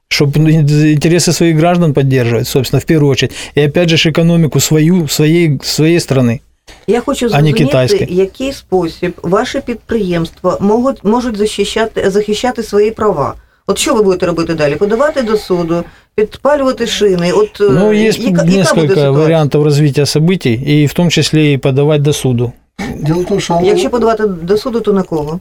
чтобы 0.08 0.38
интересы 0.50 1.32
своих 1.32 1.56
граждан 1.56 1.92
поддерживать, 1.94 2.48
собственно, 2.48 2.80
в 2.80 2.84
первую 2.84 3.10
очередь. 3.10 3.32
И 3.56 3.60
опять 3.60 3.88
же, 3.88 3.96
ж 3.96 4.06
экономику 4.10 4.60
свою, 4.60 5.08
своей, 5.08 5.58
своей 5.62 5.98
страны. 5.98 6.40
Я 6.86 7.00
хочу 7.00 7.26
А 7.26 7.28
не 7.28 7.30
зрозуміти, 7.50 7.64
китайський. 7.64 8.16
який 8.16 8.52
спосіб 8.52 9.12
ваші 9.22 9.60
підприємства 9.60 10.58
можуть, 10.60 11.04
можуть 11.04 11.36
захищати, 11.36 12.10
захищати 12.10 12.62
свої 12.62 12.90
права. 12.90 13.34
От 13.71 13.77
що 13.77 13.95
ви 13.95 14.01
будете 14.03 14.25
робити 14.25 14.53
далі? 14.53 14.75
Подавати 14.75 15.21
до 15.21 15.37
суду, 15.37 15.83
підпалювати 16.15 16.87
шини. 16.87 17.31
От 17.31 17.61
е, 17.61 17.69
Ну, 17.69 17.91
есть 17.93 18.19
яка, 18.19 18.43
несколько 18.43 18.81
ситуація? 18.81 19.11
вариантов 19.11 19.63
развития 19.63 20.05
событий, 20.05 20.81
и 20.81 20.85
в 20.87 20.93
том 20.93 21.09
числе 21.09 21.53
и 21.53 21.57
подавать 21.57 22.01
до 22.01 22.13
суду. 22.13 22.51
Діло 22.99 23.21
в 23.21 23.25
тому, 23.25 23.39
що 23.39 23.59
Якщо 23.63 23.89
подавати 23.89 24.27
до 24.27 24.57
суду, 24.57 24.79
то 24.81 24.93
на 24.93 25.03
кого? 25.03 25.39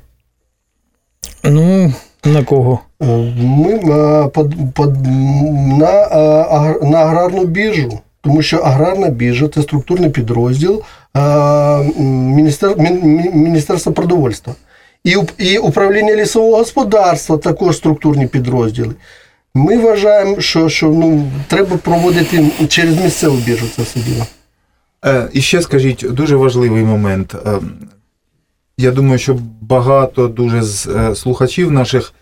Ну, 1.45 1.93
на 2.25 2.45
кого? 2.45 2.79
Е, 3.03 3.07
Ми 3.43 3.71
е, 3.73 4.29
под, 4.29 4.55
под, 4.75 5.07
на, 5.79 5.91
е, 5.91 6.45
агр- 6.55 6.91
на 6.91 6.99
аграрну 6.99 7.45
біржу, 7.45 7.99
тому 8.21 8.43
що 8.43 8.57
аграрна 8.57 9.09
біржа 9.09 9.49
це 9.49 9.63
структурний 9.63 10.11
підрозділ 10.11 10.83
е, 11.17 11.21
міністер, 12.01 12.75
мін- 12.79 13.01
мін- 13.03 13.31
Міністерства 13.35 13.93
продовольства. 13.93 14.55
І, 15.05 15.17
і 15.39 15.59
управління 15.59 16.17
лісового 16.17 16.57
господарства 16.57 17.37
також 17.37 17.77
структурні 17.77 18.27
підрозділи. 18.27 18.95
Ми 19.55 19.79
вважаємо, 19.79 20.41
що, 20.41 20.69
що 20.69 20.87
ну, 20.89 21.31
треба 21.49 21.77
проводити 21.77 22.47
через 22.69 23.01
місцеву 23.01 23.37
біржу 23.37 23.67
це 23.77 23.83
все 23.83 24.01
діло. 24.01 24.27
Е, 25.05 25.29
І 25.33 25.41
ще 25.41 25.63
скажіть, 25.63 26.07
дуже 26.11 26.37
важливий 26.37 26.83
момент. 26.83 27.35
Е, 27.47 27.59
Я 28.79 28.91
думаю, 28.91 29.19
що 29.19 29.39
багато 29.61 30.29
дуже 30.29 30.63
з 30.63 30.87
е, 30.87 31.15
слухачів 31.15 31.71
наших 31.73 32.13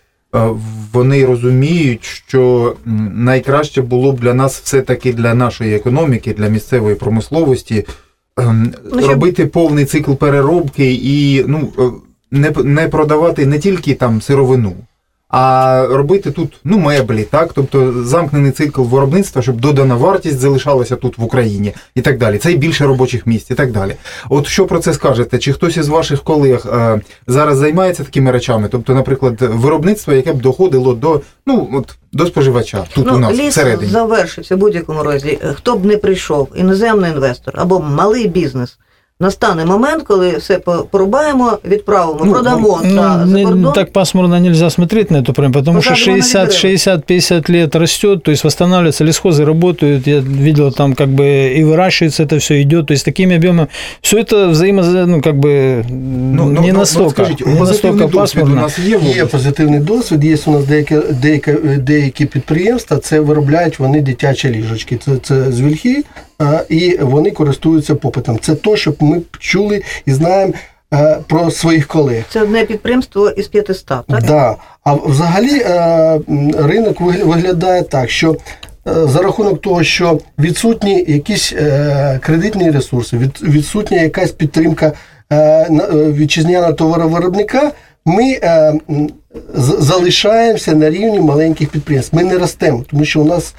вони 0.93 1.27
розуміють, 1.27 2.05
що 2.05 2.75
найкраще 3.15 3.83
було 3.83 4.13
б 4.13 4.21
для 4.21 4.35
нас 4.35 4.61
все-таки 4.61 5.13
для 5.13 5.35
нашої 5.35 5.75
економіки, 5.75 6.35
для 6.39 6.49
місцевої 6.49 6.95
промисловості 6.95 7.87
ем, 8.39 8.75
Ну, 8.85 8.99
щоб- 8.99 9.11
робити 9.11 9.47
повний 9.47 9.85
цикл 9.85 10.13
переробки 10.13 10.93
і 11.03 11.45
ну, 11.47 11.73
не, 12.31 12.53
не 12.65 12.89
продавати 12.89 13.47
не 13.47 13.59
тільки 13.59 13.95
там 13.95 14.23
сировину. 14.23 14.73
А 15.29 15.87
робити 15.91 16.31
тут 16.31 16.53
ну 16.65 16.79
меблі, 16.79 17.23
так 17.23 17.53
тобто 17.53 18.05
замкнений 18.05 18.53
цикл 18.53 18.83
виробництва, 18.83 19.43
щоб 19.43 19.61
додана 19.61 19.97
вартість 19.97 20.39
залишалася 20.39 20.97
тут 20.97 21.19
в 21.19 21.25
Україні 21.25 21.75
і 21.95 22.01
так 22.01 22.19
далі. 22.19 22.39
Це 22.39 22.53
і 22.53 22.57
більше 22.57 22.87
робочих 22.87 23.27
місць, 23.27 23.51
і 23.51 23.55
так 23.55 23.73
далі. 23.73 23.95
От 24.29 24.47
що 24.47 24.67
про 24.67 24.79
це 24.79 24.95
скажете? 24.95 25.39
Чи 25.39 25.53
хтось 25.53 25.77
із 25.77 25.89
ваших 25.89 26.23
колег 26.23 26.67
е, 26.73 27.01
зараз 27.27 27.59
займається 27.59 28.05
такими 28.05 28.31
речами? 28.31 28.69
Тобто, 28.71 28.95
наприклад, 28.95 29.37
виробництво, 29.41 30.13
яке 30.13 30.33
б 30.33 30.41
доходило 30.41 30.95
до 30.95 31.21
ну 31.47 31.69
от 31.73 31.97
до 32.13 32.27
споживача 32.27 32.87
тут 32.95 33.09
у 33.09 33.11
ну, 33.11 33.19
нас 33.19 33.39
ліс 33.39 33.51
всередині? 33.51 33.93
завершиться 33.93 34.57
в 34.57 34.59
будь-якому 34.59 35.03
разі. 35.03 35.39
Хто 35.55 35.77
б 35.77 35.85
не 35.85 35.97
прийшов, 35.97 36.49
іноземний 36.55 37.11
інвестор 37.11 37.55
або 37.57 37.81
малий 37.81 38.29
бізнес. 38.29 38.79
Настане 39.20 39.66
момент, 39.66 40.04
коли 40.04 40.38
все 40.38 40.60
по- 40.60 40.88
порубаємо, 40.92 41.58
відправимо, 41.66 42.22
Ну, 42.26 42.32
продамо 42.32 42.80
Ну, 42.84 42.90
за, 42.90 43.24
за 43.26 43.38
не- 43.38 43.46
кордон. 43.46 43.74
так 43.74 43.92
паспорно 43.94 44.40
нельзя 44.40 44.70
смотреть 44.70 45.12
на 45.12 45.18
эту 45.22 45.34
проблему, 45.34 45.54
потому 45.54 45.82
что 45.82 45.90
Посадимо 45.92 46.18
на 46.18 46.24
60 46.24 46.48
дерево. 46.50 46.60
60-50 46.60 47.50
лет 47.50 47.76
растет, 47.76 48.24
то 48.24 48.32
есть 48.32 48.44
восстанавливается, 48.44 49.06
лесхозы 49.06 49.46
работают, 49.46 50.08
я 50.08 50.20
видел 50.20 50.72
там 50.72 50.94
как 50.94 51.10
бы 51.10 51.54
и 51.60 51.64
выращивается 51.64 52.24
это 52.26 52.38
все 52.40 52.62
идет, 52.62 52.86
то 52.88 52.94
есть 52.94 53.06
такими 53.06 53.36
объемами. 53.38 53.68
Все 54.02 54.18
это 54.18 54.50
взаимо, 54.50 54.82
ну 55.08 55.22
как 55.22 55.36
бы 55.36 55.84
не 56.62 56.74
настолько, 56.74 57.10
скажіть, 57.12 57.48
не 57.48 57.56
позитивний 57.56 58.00
настолько 58.00 58.20
досвід 58.20 58.44
у 58.44 58.46
пасмурно. 58.46 58.62
нас 58.62 58.80
є 58.80 58.86
в 58.86 58.90
Є 58.90 58.98
області? 58.98 59.24
позитивний 59.32 59.80
досвід. 59.80 60.24
Є 60.24 60.38
у 60.46 60.52
нас 60.52 60.66
деякі, 60.66 60.96
деякі, 61.22 61.52
деякі 61.78 62.26
підприємства, 62.26 62.98
це 62.98 63.20
виробляють 63.20 63.80
вони 63.80 64.02
дитячі 64.02 64.50
ліжечки. 64.50 64.98
Це, 65.06 65.12
це 65.24 65.52
з 65.52 65.62
вільхи, 65.62 66.04
а, 66.16 66.27
і 66.69 66.99
вони 67.01 67.31
користуються 67.31 67.95
попитом. 67.95 68.39
Це 68.39 68.55
то, 68.55 68.77
щоб 68.77 68.97
ми 69.01 69.21
чули 69.39 69.83
і 70.07 70.13
знаємо 70.13 70.53
е, 70.95 71.19
про 71.27 71.51
своїх 71.51 71.87
колег. 71.87 72.25
Це 72.31 72.43
одне 72.43 72.65
підприємство 72.65 73.31
із 73.31 73.49
500, 73.49 73.85
так? 73.87 74.05
Да. 74.23 74.57
А 74.85 74.95
взагалі 74.95 75.59
е, 75.61 76.21
ринок 76.59 77.01
вигля- 77.01 77.25
виглядає 77.25 77.83
так, 77.83 78.11
що 78.11 78.33
е, 78.33 78.37
за 78.85 79.23
рахунок 79.23 79.61
того, 79.61 79.83
що 79.85 80.19
відсутні 80.39 81.05
якісь 81.09 81.55
кредитні 82.21 82.71
ресурси, 82.71 83.19
від, 83.19 83.43
відсутня 83.43 84.01
якась 84.03 84.31
підтримка 84.31 84.93
вітчизняного 85.93 86.73
товаровиробника, 86.73 87.73
ми 88.09 88.39
е, 88.43 88.75
залишаємося 89.55 90.75
на 90.75 90.91
рівні 90.91 91.21
маленьких 91.21 91.69
підприємств. 91.69 92.17
Ми 92.17 92.25
не 92.25 92.39
ростемо, 92.39 92.85
тому 92.91 93.05
що 93.05 93.21
у 93.21 93.25
нас 93.25 93.55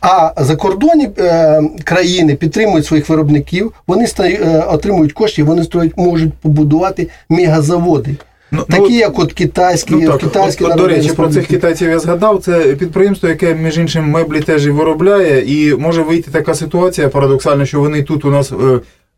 а 0.00 0.32
закордонні 0.44 1.08
е, 1.18 1.62
країни 1.84 2.34
підтримують 2.34 2.86
своїх 2.86 3.08
виробників, 3.08 3.72
вони 3.86 4.06
е, 4.20 4.64
отримують 4.68 5.12
кошти, 5.12 5.42
вони 5.42 5.64
строять, 5.64 5.96
можуть 5.96 6.32
побудувати 6.34 7.08
мегазаводи. 7.28 8.16
Ну, 8.50 8.62
Такі, 8.62 8.82
ну, 8.82 8.88
як 8.88 9.18
от 9.18 9.32
китайські, 9.32 9.94
Ну, 9.94 10.06
так, 10.06 10.20
китайські 10.20 10.64
от, 10.64 10.70
от, 10.70 10.76
до 10.78 10.88
речі, 10.88 11.12
про 11.12 11.28
цих 11.28 11.46
китайців 11.46 11.90
я 11.90 11.98
згадав. 11.98 12.42
Це 12.42 12.60
підприємство, 12.60 13.28
яке, 13.28 13.54
між 13.54 13.78
іншим, 13.78 14.04
меблі 14.10 14.40
теж 14.40 14.66
і 14.66 14.70
виробляє, 14.70 15.44
і 15.46 15.74
може 15.74 16.02
вийти 16.02 16.30
така 16.30 16.54
ситуація 16.54 17.08
парадоксально, 17.08 17.66
що 17.66 17.80
вони 17.80 18.02
тут 18.02 18.24
у 18.24 18.30
нас 18.30 18.52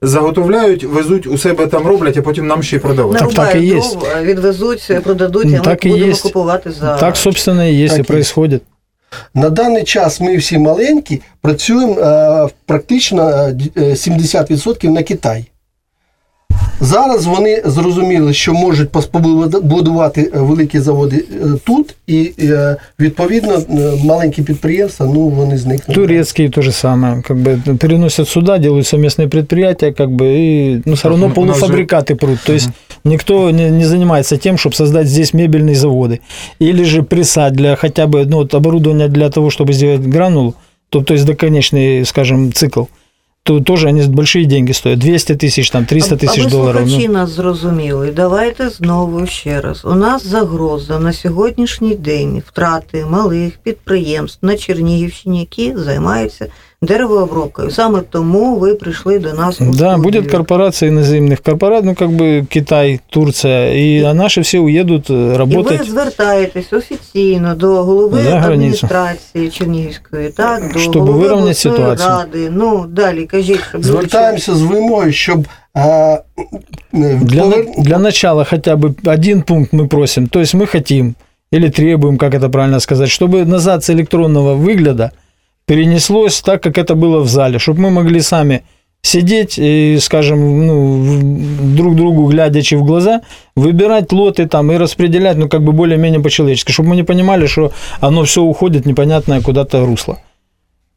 заготовляють, 0.03 0.85
везуть 0.85 1.27
у 1.27 1.39
себе 1.39 1.67
там 1.67 1.87
роблять, 1.87 2.17
а 2.17 2.23
потім 2.23 2.47
нам 2.47 2.63
ще 2.63 2.77
й 2.77 2.79
продають. 2.79 3.13
Так, 3.19 3.35
так 3.35 3.55
і 3.57 3.61
є. 3.67 3.73
дров, 3.75 4.07
відвезуть, 4.23 4.91
продадуть, 5.05 5.45
Ну, 5.47 5.53
а 5.55 5.59
ми 5.59 5.65
так 5.65 5.85
і 5.87 5.89
будемо 5.89 6.07
є. 6.07 6.15
купувати 6.23 6.73
за 6.73 6.97
Так, 6.97 7.17
собственно, 7.17 7.63
и 7.69 7.73
есть 7.85 7.97
Так 7.97 8.01
и 8.01 8.09
происходит. 8.13 8.63
На 9.35 9.51
даний 9.51 9.85
час 9.85 10.21
ми 10.21 10.37
всі 10.37 10.59
маленькі 10.59 11.23
працюємо 11.41 12.01
е, 12.01 12.49
практично 12.67 13.31
е, 13.31 13.53
д- 13.53 13.71
е, 13.77 13.81
70% 13.95 14.89
на 14.91 15.03
Китай. 15.03 15.45
Зараз 16.84 17.26
вони 17.26 17.62
зрозуміли, 17.66 18.34
що 18.34 18.54
можуть 18.54 18.90
пос- 18.90 19.08
побудувати 19.62 20.32
е, 20.36 20.40
великі 20.40 20.80
заводи 20.80 21.26
е, 21.32 21.46
тут, 21.64 21.96
і 22.08 22.32
е, 22.40 22.76
відповідно 23.00 23.54
е, 23.54 23.92
маленькі 24.06 24.44
підприємства, 24.44 25.06
ну 25.06 25.20
вони 25.28 25.58
зникнуть. 25.58 25.96
Турецкие 25.96 26.50
то 26.50 26.62
же 26.62 26.72
самое, 26.72 27.22
как 27.22 27.38
бы 27.38 27.78
переносят 27.78 28.28
сюда, 28.30 28.58
делают 28.58 28.88
совместные 28.88 29.28
предприятия, 29.28 29.92
как 29.92 30.10
бы, 30.10 30.26
и 30.26 30.82
ну, 30.86 30.94
все 30.94 31.10
равно 31.10 31.26
у 31.36 31.46
нас 31.46 31.58
же- 31.60 31.66
полуфабрикаты 31.66 32.16
прут. 32.16 32.40
То 32.46 32.54
есть 32.54 32.70
никто 33.06 33.52
не, 33.52 33.70
не 33.70 33.86
занимается 33.86 34.38
тем, 34.38 34.56
чтобы 34.58 34.76
создать 34.76 35.08
здесь 35.08 35.34
мебельные 35.34 35.76
заводы. 35.76 36.20
Или 36.62 36.84
же 36.84 37.04
пресса 37.04 37.50
для 37.52 37.76
хотя 37.76 38.08
бы 38.08 38.26
ну, 38.26 38.38
вот 38.38 38.54
оборудования 38.56 39.08
для 39.08 39.30
того, 39.30 39.50
чтобы 39.50 39.74
сделать 39.74 40.02
гранулу, 40.02 40.54
то, 40.90 41.02
то 41.02 41.14
есть 41.14 41.26
доконечный, 41.28 42.06
скажем, 42.06 42.52
цикл, 42.54 42.84
то 43.47 43.61
тоже 43.61 43.89
они 43.89 44.03
большие 44.07 44.45
деньги 44.45 44.73
стоят. 44.73 44.99
200 44.99 45.33
тысяч, 45.35 45.71
там, 45.71 45.87
300 45.87 46.15
А- 46.15 46.19
тысяч 46.19 46.47
А 46.47 46.51
долларов. 46.51 46.83
ну. 46.83 46.89
слухачі 46.89 47.09
нас 47.09 47.31
зрозуміли. 47.31 48.13
Давайте 48.17 48.69
знову 48.71 49.27
ще 49.27 49.61
раз. 49.61 49.85
У 49.85 49.95
нас 49.95 50.27
загроза 50.27 50.99
на 50.99 51.13
сьогоднішній 51.13 51.95
день 51.95 52.43
втрати 52.47 53.07
малих 53.11 53.53
підприємств 53.63 54.39
на 54.47 54.57
Чернігівщині, 54.57 55.41
які 55.41 55.75
займаються 55.77 56.47
деревообробкою. 56.84 57.72
Саме 57.72 58.02
тому 58.10 58.56
ви 58.56 58.76
прийшли 58.76 59.20
до 59.20 59.34
нас. 59.34 59.62
у 59.62 59.66
Да, 59.66 59.72
студію. 59.74 59.98
будет 59.98 60.32
корпорация 60.32 60.92
иноземных 60.92 61.42
корпораций, 61.44 61.86
ну, 61.90 61.96
как 61.96 62.10
бы 62.10 62.46
Китай, 62.46 63.00
Турция, 63.10 63.74
и 63.76 64.04
а 64.04 64.14
наши 64.14 64.42
все 64.42 64.60
уедут 64.60 65.10
э, 65.10 65.34
І 65.34 65.38
работать. 65.38 65.80
ви 65.80 65.86
звертаєтесь 65.86 66.74
офіційно 66.74 67.56
до 67.56 67.68
голови 67.84 68.18
За 68.24 68.30
границю. 68.30 68.54
адміністрації 68.54 69.50
Чернігівської, 69.50 70.30
так, 70.30 70.74
до 70.74 70.80
Щоб 70.80 70.94
голови 70.94 71.12
вирівняти 71.20 71.38
обласної 71.40 71.54
ситуацію. 71.56 72.10
ради. 72.10 72.50
Ну, 72.52 72.86
далі 72.90 73.26
кажіть, 73.26 73.60
щоб 73.70 73.82
люди 73.82 73.88
Звертаємося 73.88 74.56
з 74.56 74.62
вимогою, 74.62 75.14
щоб 75.14 75.48
е, 75.78 75.82
е, 75.84 76.22
Для, 77.22 77.44
повер- 77.44 77.82
для 77.84 77.98
начала 78.00 78.44
хотя 78.44 78.76
бы 78.76 78.94
один 79.14 79.42
пункт 79.42 79.74
мы 79.74 79.88
просим. 79.88 80.28
То 80.28 80.40
есть 80.40 80.56
мы 80.56 80.72
хотим 80.72 81.16
или 81.54 81.70
требуем, 81.70 82.18
как 82.18 82.34
это 82.34 82.50
правильно 82.50 82.80
сказать, 82.80 83.10
чтобы 83.10 83.46
назад 83.46 83.84
с 83.84 83.90
электронного 83.94 84.56
выгляда 84.56 85.12
перенеслось 85.67 86.41
так, 86.41 86.63
как 86.63 86.79
это 86.79 86.95
было 86.95 87.21
в 87.21 87.29
зале, 87.29 87.59
чтобы 87.59 87.81
мы 87.81 87.91
могли 87.91 88.21
сами 88.21 88.63
сидеть 89.03 89.59
и, 89.59 89.99
скажем, 90.01 90.67
ну, 90.67 91.77
друг 91.77 91.95
другу 91.95 92.27
глядячи 92.27 92.75
в 92.75 92.85
глаза, 92.85 93.23
выбирать 93.55 94.13
лоты 94.13 94.47
там 94.47 94.73
и 94.73 94.77
распределять, 94.77 95.37
ну, 95.37 95.49
как 95.49 95.63
бы 95.63 95.73
более-менее 95.73 96.21
по-человечески, 96.21 96.73
чтобы 96.73 96.91
мы 96.91 96.97
не 96.97 97.05
понимали, 97.05 97.47
что 97.47 97.73
оно 98.01 98.25
все 98.25 98.43
уходит 98.43 98.87
непонятное 98.87 99.41
куда-то 99.41 99.85
русло. 99.87 100.19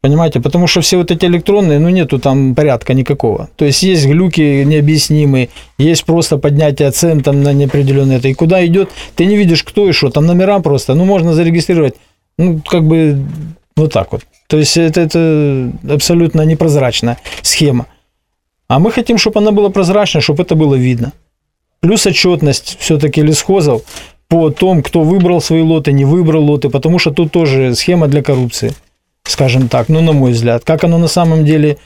Понимаете? 0.00 0.40
Потому 0.40 0.66
что 0.66 0.80
все 0.80 0.96
вот 0.96 1.10
эти 1.10 1.26
электронные, 1.26 1.78
ну, 1.78 1.90
нету 1.90 2.18
там 2.18 2.54
порядка 2.54 2.94
никакого. 2.94 3.50
То 3.56 3.66
есть 3.66 3.82
есть 3.82 4.06
глюки 4.06 4.64
необъяснимые, 4.64 5.50
есть 5.78 6.04
просто 6.04 6.38
поднятие 6.38 6.90
цен 6.90 7.20
там 7.20 7.42
на 7.42 7.52
неопределенное 7.52 8.16
это. 8.16 8.28
И 8.28 8.34
куда 8.34 8.64
идет, 8.66 8.88
ты 9.14 9.26
не 9.26 9.36
видишь, 9.36 9.62
кто 9.62 9.88
и 9.88 9.92
что. 9.92 10.08
Там 10.10 10.26
номера 10.26 10.58
просто, 10.60 10.94
ну, 10.94 11.04
можно 11.04 11.34
зарегистрировать, 11.34 11.96
ну, 12.38 12.60
как 12.66 12.84
бы 12.84 13.18
вот 13.80 13.92
так 13.92 14.12
вот. 14.12 14.22
То 14.46 14.58
есть 14.58 14.76
это, 14.76 15.00
это 15.00 15.72
абсолютно 15.88 16.42
непрозрачная 16.42 17.18
схема. 17.42 17.86
А 18.68 18.78
мы 18.78 18.92
хотим, 18.92 19.18
чтобы 19.18 19.40
она 19.40 19.50
была 19.50 19.70
прозрачной, 19.70 20.20
чтобы 20.20 20.42
это 20.42 20.54
было 20.54 20.74
видно. 20.74 21.12
Плюс 21.80 22.06
отчетность 22.06 22.76
все-таки 22.78 23.22
лесхозов 23.22 23.82
по 24.28 24.50
том, 24.50 24.82
кто 24.82 25.02
выбрал 25.02 25.40
свои 25.40 25.62
лоты, 25.62 25.92
не 25.92 26.04
выбрал 26.04 26.44
лоты, 26.44 26.68
потому 26.68 26.98
что 26.98 27.10
тут 27.10 27.32
тоже 27.32 27.74
схема 27.74 28.06
для 28.06 28.22
коррупции, 28.22 28.72
скажем 29.24 29.68
так, 29.68 29.88
ну, 29.88 30.00
на 30.00 30.12
мой 30.12 30.32
взгляд. 30.32 30.64
Как 30.64 30.84
оно 30.84 30.98
на 30.98 31.08
самом 31.08 31.44
деле, 31.44 31.78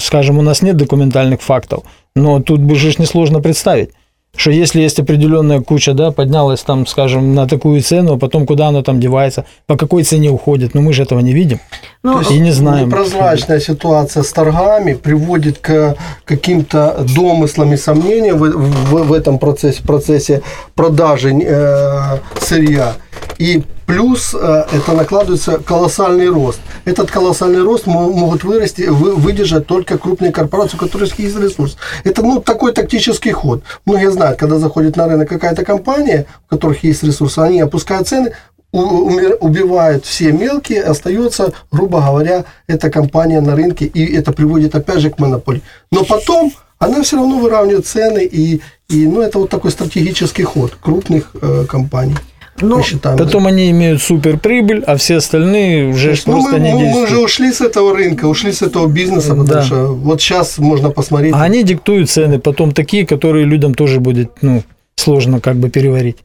скажем, 0.00 0.38
у 0.38 0.42
нас 0.42 0.62
нет 0.62 0.76
документальных 0.76 1.40
фактов, 1.40 1.84
но 2.16 2.40
тут 2.40 2.60
бы 2.60 2.74
же 2.74 2.92
несложно 2.98 3.40
представить, 3.40 3.90
что 4.36 4.50
если 4.50 4.80
есть 4.80 4.98
определенная 4.98 5.60
куча, 5.60 5.94
да, 5.94 6.10
поднялась 6.10 6.62
там, 6.62 6.86
скажем, 6.86 7.34
на 7.34 7.46
такую 7.46 7.80
цену, 7.82 8.14
а 8.14 8.18
потом 8.18 8.46
куда 8.46 8.68
оно 8.68 8.82
там 8.82 9.00
девается, 9.00 9.44
по 9.66 9.76
какой 9.76 10.02
цене 10.04 10.30
уходит, 10.30 10.74
но 10.74 10.80
мы 10.80 10.92
же 10.92 11.02
этого 11.02 11.20
не 11.20 11.32
видим. 11.32 11.60
Ну, 12.02 12.20
и 12.20 12.38
не 12.40 12.50
знаем. 12.50 12.88
Непрозрачная 12.88 13.60
ситуация 13.60 14.24
с 14.24 14.32
торгами 14.32 14.94
приводит 14.94 15.58
к 15.58 15.94
каким-то 16.24 17.04
домыслам 17.14 17.72
и 17.74 17.76
сомнениям 17.76 18.38
в, 18.38 18.50
в- 18.50 19.04
в 19.06 19.12
этом 19.12 19.38
процессе, 19.38 19.82
процессе 19.82 20.42
продажи 20.74 21.30
э, 21.32 22.18
сырья. 22.40 22.94
И 23.38 23.62
плюс 23.86 24.34
э, 24.34 24.64
это 24.72 24.92
накладывается 24.92 25.58
колоссальный 25.58 26.28
рост. 26.28 26.60
Этот 26.84 27.10
колоссальный 27.10 27.62
рост 27.62 27.86
мо- 27.86 28.10
могут 28.10 28.42
вырасти, 28.42 28.82
вы- 28.82 29.14
выдержать 29.14 29.66
только 29.68 29.96
крупные 29.96 30.32
корпорации, 30.32 30.76
у 30.76 30.80
которых 30.80 31.16
есть 31.20 31.38
ресурс. 31.38 31.76
Это 32.02 32.22
ну, 32.22 32.40
такой 32.40 32.72
тактический 32.72 33.30
ход. 33.32 33.62
Многие 33.86 34.10
знают, 34.10 34.38
когда 34.40 34.58
заходит 34.58 34.96
на 34.96 35.06
рынок 35.06 35.28
какая-то 35.28 35.64
компания, 35.64 36.26
у 36.46 36.54
которых 36.56 36.82
есть 36.82 37.04
ресурсы, 37.04 37.38
они 37.38 37.60
опускают 37.60 38.08
цены, 38.08 38.32
убивают 38.72 40.04
все 40.06 40.32
мелкие, 40.32 40.82
остается, 40.82 41.52
грубо 41.70 42.00
говоря, 42.00 42.44
эта 42.66 42.90
компания 42.90 43.40
на 43.40 43.54
рынке, 43.54 43.84
и 43.84 44.14
это 44.16 44.32
приводит 44.32 44.74
опять 44.74 44.98
же 45.00 45.10
к 45.10 45.18
монополии. 45.18 45.62
Но 45.90 46.04
потом 46.04 46.52
она 46.78 47.02
все 47.02 47.16
равно 47.16 47.38
выравнивает 47.38 47.86
цены, 47.86 48.24
и, 48.24 48.60
и 48.88 49.06
ну, 49.06 49.20
это 49.20 49.38
вот 49.38 49.50
такой 49.50 49.70
стратегический 49.70 50.42
ход 50.42 50.76
крупных 50.80 51.30
э, 51.40 51.64
компаний. 51.68 52.16
Ну, 52.60 52.76
мы 52.78 52.82
считаем. 52.82 53.18
Потом 53.18 53.46
они 53.46 53.70
имеют 53.70 54.02
супер 54.02 54.38
прибыль, 54.38 54.82
а 54.86 54.96
все 54.96 55.16
остальные 55.16 55.88
уже 55.88 56.14
Ну, 56.26 56.32
просто 56.32 56.52
мы, 56.52 56.60
не 56.60 56.72
мы- 56.72 56.78
мы 56.78 56.84
действуют. 56.84 57.10
уже 57.10 57.20
ушли 57.20 57.52
с 57.52 57.60
этого 57.60 57.94
рынка, 57.96 58.26
ушли 58.26 58.52
с 58.52 58.62
этого 58.62 58.86
бизнеса, 58.88 59.30
потому 59.30 59.46
Да. 59.46 59.62
что 59.62 59.86
вот 59.94 60.20
сейчас 60.20 60.58
можно 60.58 60.90
посмотреть. 60.90 61.32
А 61.34 61.42
они 61.42 61.62
диктуют 61.62 62.10
цены 62.10 62.38
потом 62.38 62.72
такие, 62.72 63.06
которые 63.06 63.46
людям 63.46 63.74
тоже 63.74 64.00
будет 64.00 64.30
ну, 64.42 64.62
сложно 64.96 65.40
как 65.40 65.56
бы 65.56 65.70
переварить. 65.70 66.18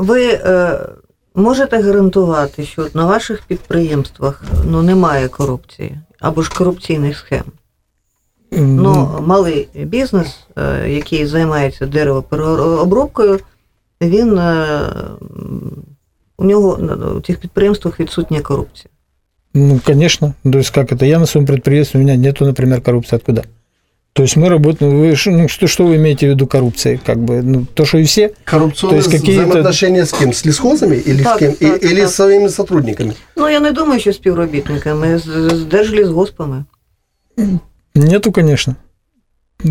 Ви 0.00 0.26
е, 0.26 0.78
можете 1.34 1.82
гарантувати, 1.82 2.64
що 2.64 2.86
на 2.94 3.06
ваших 3.06 3.42
підприємствах 3.42 4.42
ну, 4.70 4.82
немає 4.82 5.28
корупції 5.28 5.98
або 6.20 6.42
ж 6.42 6.50
корупційних 6.54 7.18
схем? 7.18 7.44
Ну, 8.52 9.18
малий 9.26 9.68
бізнес, 9.74 10.38
е, 10.56 10.90
який 10.90 11.26
займається 11.26 11.86
деревопереробкою, 11.86 13.40
він 14.00 14.38
е, 14.38 14.68
у 16.38 16.44
нього 16.44 16.78
у 17.16 17.20
цих 17.20 17.38
підприємствах 17.38 18.00
відсутня 18.00 18.40
корупція. 18.40 18.90
Ну, 19.54 19.80
конечно. 19.86 20.34
То 20.44 20.58
есть, 20.58 20.70
как 20.70 20.92
это? 20.92 21.04
Я 21.04 21.18
на 21.18 21.26
своем 21.26 21.46
предприятии, 21.46 21.98
у 21.98 21.98
меня 21.98 22.16
нету, 22.16 22.44
например, 22.44 22.82
коррупции. 22.82 23.16
Откуда? 23.16 23.42
То 24.13 24.23
есть 24.23 24.37
мы 24.37 24.47
работаем, 24.49 24.97
вы, 24.97 25.13
ш- 25.15 25.31
ну, 25.31 25.49
что, 25.49 25.67
что 25.67 25.85
вы 25.85 25.97
имеете 25.97 26.27
в 26.27 26.29
виду 26.29 26.47
коррупцией? 26.47 26.99
Как 27.05 27.17
бы, 27.17 27.41
ну, 27.41 27.65
то, 27.73 27.83
что 27.85 27.97
и 27.97 28.03
все? 28.03 28.31
Коррупционные 28.45 29.01
То 29.01 29.09
есть 29.09 29.21
какие-то- 29.21 29.41
взаимоотношения 29.43 30.05
с 30.05 30.13
кем? 30.13 30.31
С 30.33 30.45
лесхозами 30.45 30.95
или 30.95 31.23
Так, 31.23 31.35
с 31.35 31.39
кем? 31.39 31.53
так, 31.53 31.83
И- 31.83 31.87
или 31.87 32.01
так. 32.01 32.09
с 32.09 32.15
своими 32.15 32.47
сотрудниками? 32.49 33.13
Ну, 33.35 33.49
я 33.49 33.59
не 33.59 33.71
думаю, 33.71 33.99
що 33.99 34.13
співробітниками, 34.13 35.17
з, 35.17 35.23
з 35.55 35.65
держлісгоспами. 35.65 36.65
Нету, 37.95 38.31
конечно. 38.31 38.75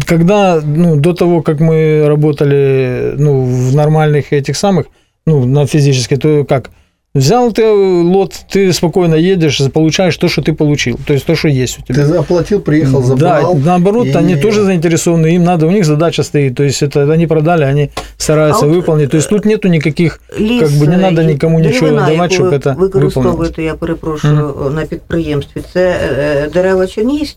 Когда, 0.06 0.61
ну, 0.66 0.97
до 0.97 1.14
того, 1.14 1.42
как 1.42 1.61
мы 1.61 2.06
работали, 2.09 3.14
ну, 3.18 3.44
в 3.44 3.75
нормальных 3.75 4.33
этих 4.33 4.56
самых, 4.56 4.85
ну, 5.26 5.47
на 5.47 5.66
физически, 5.66 6.16
то 6.16 6.44
как? 6.44 6.71
Взял 7.16 7.52
ты 7.52 7.64
лот, 7.71 8.35
ты 8.50 8.73
спокойно 8.73 9.14
едешь, 9.14 9.61
получаешь 9.73 10.16
то, 10.16 10.26
что 10.28 10.42
ты 10.42 10.52
получил. 10.52 10.99
То 11.06 11.12
есть 11.12 11.25
то, 11.26 11.37
что 11.37 11.47
есть 11.47 11.78
у 11.78 11.83
тебя. 11.83 12.05
Ты 12.09 12.16
оплатил, 12.16 12.61
приехал, 12.61 13.03
забрал. 13.05 13.55
Да, 13.55 13.61
наоборот, 13.64 14.07
и- 14.07 14.12
они 14.18 14.35
тоже 14.37 14.64
заинтересованы, 14.64 15.29
им 15.37 15.44
надо, 15.44 15.66
у 15.68 15.70
них 15.70 15.85
задача 15.85 16.24
стоит, 16.24 16.57
то 16.57 16.64
есть 16.64 16.83
это 16.83 17.09
они 17.12 17.27
продали, 17.29 17.62
они 17.62 17.90
стараются 18.16 18.64
А 18.64 18.68
вот, 18.68 18.74
выполнить, 18.77 19.11
то 19.11 19.16
есть 19.16 19.29
тут 19.29 19.44
нету 19.44 19.68
никаких, 19.68 20.20
Ліс, 20.40 20.61
как 20.61 20.70
бы 20.70 20.88
не 20.88 20.96
надо 20.96 21.20
е, 21.22 21.24
никому 21.24 21.61
ничего 21.61 21.87
деревина, 21.87 22.07
давать, 22.09 22.33
яку 22.33 22.44
чтобы 22.44 22.50
ви 22.50 22.57
это 22.57 22.74
выполнилось. 22.74 22.81
використовуєте, 22.81 23.62
я 23.62 23.74
перепрошую, 23.74 24.72
на 24.74 24.83
підприємстві, 24.87 25.61
це 25.72 25.96
е, 26.18 26.50
дерева 26.55 26.87
Чернігів, 26.87 27.29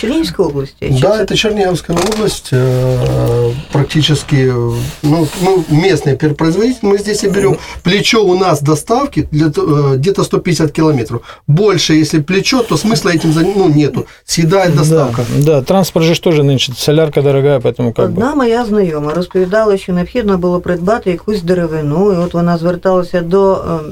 Чернігівської 0.00 0.48
області? 0.48 0.76
Чи 0.80 1.00
Да, 1.00 1.16
це- 1.16 1.22
это 1.24 1.36
Черниговская 1.36 1.98
область, 2.14 2.52
э, 2.52 3.50
практически, 3.72 4.36
э, 4.36 4.74
ну, 5.02 5.26
ну, 5.44 5.64
местный 5.70 6.16
перепроизводитель, 6.16 6.88
мы 6.88 6.98
здесь 6.98 7.24
и 7.24 7.28
берем. 7.28 7.56
Плечо 7.82 8.24
у 8.24 8.38
нас 8.38 8.62
доставки 8.62 9.19
для, 9.19 9.19
т- 9.19 9.19
э, 9.19 9.19
где-то 9.20 10.24
150 10.24 10.72
километров. 10.72 11.20
Больше, 11.46 11.94
если 11.94 12.20
плечо, 12.20 12.62
то 12.62 12.74
смысла 12.76 13.10
этим 13.12 13.32
за- 13.32 13.42
ну, 13.56 13.68
нету. 13.68 14.06
Съедает 14.24 14.76
доставка. 14.76 15.24
Да, 15.38 15.44
да, 15.44 15.62
транспорт 15.62 16.06
же 16.06 16.14
ж 16.14 16.20
тоже 16.20 16.42
нынче, 16.42 16.72
солярка 16.74 17.22
дорогая, 17.22 17.58
поэтому 17.60 17.92
как 17.92 18.10
бы... 18.10 18.12
Одна 18.12 18.34
моя 18.34 18.64
знайома 18.64 19.14
розповідала, 19.14 19.76
що 19.76 19.92
необхідно 19.92 20.38
було 20.38 20.60
придбати 20.60 21.10
якусь 21.10 21.42
деревину, 21.42 22.12
і 22.12 22.16
от 22.16 22.34
вона 22.34 22.58
зверталася 22.58 23.20
до 23.20 23.52
ем, 23.54 23.84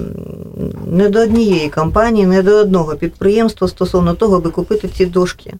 не 0.86 1.08
до 1.08 1.20
однієї 1.20 1.68
компанії, 1.68 2.26
не 2.26 2.42
до 2.42 2.50
одного 2.56 2.96
підприємства 2.96 3.68
стосовно 3.68 4.14
того, 4.14 4.36
аби 4.36 4.50
купити 4.50 4.88
ці 4.88 5.06
дошки 5.06 5.54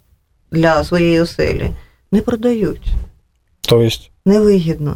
для 0.53 0.85
своєї 0.85 1.21
оселі. 1.21 1.71
Не 2.13 2.21
продають, 2.21 2.87
То 3.69 3.81
есть, 3.83 4.11
невигідно. 4.27 4.95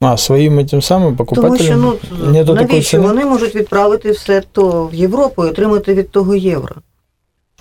а, 0.00 0.16
своим 0.16 0.58
этим 0.58 0.80
самым 0.82 1.02
Тому 1.02 1.16
покупателям 1.16 1.58
що 1.58 1.76
ну 1.76 1.98
нету 2.32 2.54
такой 2.54 2.68
навіщо 2.68 2.98
цены? 2.98 3.02
вони 3.02 3.24
можуть 3.24 3.54
відправити 3.54 4.10
все 4.10 4.42
то 4.52 4.86
в 4.86 4.94
Європу 4.94 5.44
і 5.46 5.48
отримати 5.48 5.94
від 5.94 6.10
того 6.10 6.34
євро. 6.34 6.74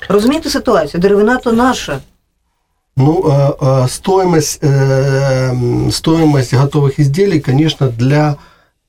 Розумієте 0.10 0.50
ситуацію? 0.50 1.02
Деревина 1.02 1.38
то 1.38 1.52
наша. 1.52 2.00
Ну, 2.98 3.22
э, 3.22 3.58
э, 3.60 3.88
стоимость, 3.88 4.64
э, 4.64 5.52
м, 5.52 5.92
стоимость 5.92 6.54
готовых 6.54 7.00
изделий, 7.02 7.40
конечно, 7.40 7.88
для, 7.88 8.36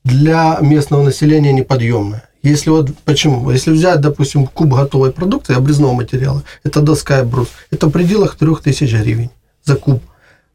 для 0.03 0.59
местного 0.61 1.03
населения 1.03 1.53
неподъемная. 1.53 2.21
Если 2.45 2.71
вот 2.71 2.89
почему? 3.05 3.51
Если 3.51 3.73
взять, 3.73 3.99
допустим, 4.01 4.47
куб 4.53 4.73
готовой 4.73 5.11
продукции, 5.11 5.55
обрезного 5.55 5.93
материала, 5.93 6.41
это 6.65 6.81
доска 6.81 7.19
и 7.19 7.23
брус, 7.23 7.47
это 7.71 7.87
в 7.87 7.91
пределах 7.91 8.35
3000 8.35 8.95
гривен 8.95 9.29
за 9.65 9.75
куб. 9.75 9.99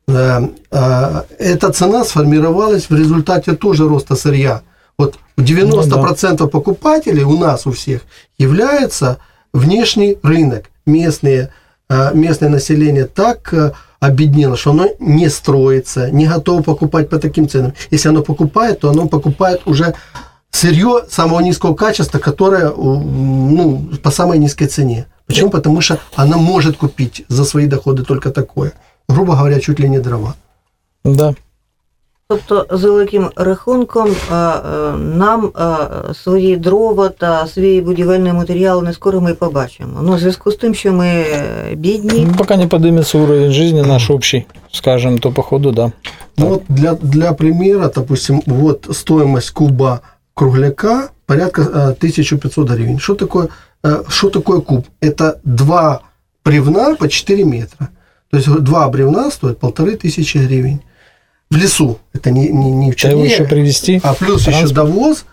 Э, 0.08 0.42
э, 0.72 1.22
Эта 1.39 1.72
цена 1.72 2.04
сформировалась 2.04 2.89
в 2.89 2.96
результате 2.96 3.54
тоже 3.54 3.88
роста 3.88 4.16
сырья. 4.16 4.62
Вот 4.98 5.16
90% 5.38 6.48
покупателей 6.48 7.24
у 7.24 7.38
нас 7.38 7.66
у 7.66 7.72
всех 7.72 8.02
является 8.38 9.18
внешний 9.54 10.18
рынок, 10.24 10.66
местные, 10.86 11.50
э, 11.89 12.12
местное 12.13 12.50
население 12.50 13.06
так 13.06 13.54
обеднело, 14.00 14.58
что 14.58 14.72
оно 14.72 14.88
не 15.00 15.30
строится, 15.30 16.12
не 16.12 16.28
готово 16.28 16.62
покупать 16.62 17.10
по 17.10 17.18
таким 17.18 17.48
ценам. 17.48 17.74
Если 17.92 18.10
оно 18.10 18.22
покупает, 18.22 18.82
то 18.82 18.89
оно 18.89 19.08
покупает 19.08 19.62
уже 19.66 19.94
сырье 20.52 21.06
самого 21.10 21.39
низкого 21.39 21.74
качества, 21.74 22.20
которое 22.20 22.70
ну, 22.70 23.89
по 24.04 24.12
самой 24.12 24.39
низкой 24.39 24.68
цене. 24.68 25.06
Почему? 25.26 25.50
Потому 25.50 25.80
что 25.82 26.00
она 26.16 26.38
может 26.38 26.76
купить 26.76 27.24
за 27.30 27.46
свои 27.46 27.66
доходы 27.66 28.04
только 28.04 28.30
такое. 28.30 28.74
Грубо 29.09 29.35
говоря, 29.35 29.61
чуть 29.61 29.81
ли 29.81 29.88
не 29.88 30.01
дрова. 30.01 30.35
Да. 31.05 31.35
Тобто, 32.31 32.67
за 32.71 32.91
великим 32.91 33.31
рахунком, 33.37 34.09
е, 34.09 34.35
е, 34.35 34.93
нам 34.97 35.47
е, 35.47 36.14
свої 36.14 36.57
дрова 36.57 37.09
та 37.09 37.47
свій 37.47 37.81
будівельний 37.81 38.33
матеріал 38.33 38.83
не 38.83 38.93
скоро 38.93 39.21
ми 39.21 39.35
побачимо. 39.35 40.01
Ну, 40.03 40.12
в 40.12 40.19
зв'язку 40.19 40.53
з 40.53 40.57
тим, 40.57 40.75
що 40.75 40.93
ми 40.93 41.07
е, 41.07 41.75
бідні, 41.75 42.27
Ну, 42.29 42.35
пока 42.38 42.57
не 42.57 42.67
поднимется 42.67 43.19
уровень 43.19 43.53
жизни 43.53 43.83
наш 43.83 44.11
общий, 44.11 44.47
скажем, 44.73 45.19
то 45.19 45.33
походу, 45.33 45.73
да. 45.73 45.93
Ну 46.37 46.49
вот 46.49 46.62
для, 46.69 46.95
для 46.95 47.33
примера, 47.33 47.91
допустим, 47.95 48.43
вот 48.47 48.88
стоимость 48.93 49.51
куба 49.51 50.01
кругляка 50.35 51.09
порядка 51.27 51.62
э, 51.62 51.91
1500 51.91 52.71
гривен. 52.71 52.99
Что 52.99 53.14
такое, 53.14 53.49
э, 53.83 54.03
что 54.09 54.31
такое 54.31 54.61
куб? 54.61 54.87
Это 55.01 55.41
два 55.45 56.01
бревна 56.45 56.95
по 56.95 57.09
4 57.09 57.45
метра. 57.45 57.88
То 58.34 58.38
есть 58.38 58.50
два 58.50 58.89
бревна 58.89 59.30
стоят 59.30 59.60
полторы 59.60 59.96
тысячи 59.96 60.38
гривен. 60.39 60.82
В 61.52 61.56
лесу. 61.56 62.00
Это 62.13 62.32
не, 62.32 62.50
не, 62.50 62.72
не 62.72 62.91
в 62.91 62.96
Треба 62.96 63.13
его 63.17 63.26
еще 63.26 63.43
привезти. 63.43 64.02
а 64.04 64.15
плюс 64.15 64.41
еще 64.48 64.58
транспорт. 64.58 64.74
довоз 64.74 65.26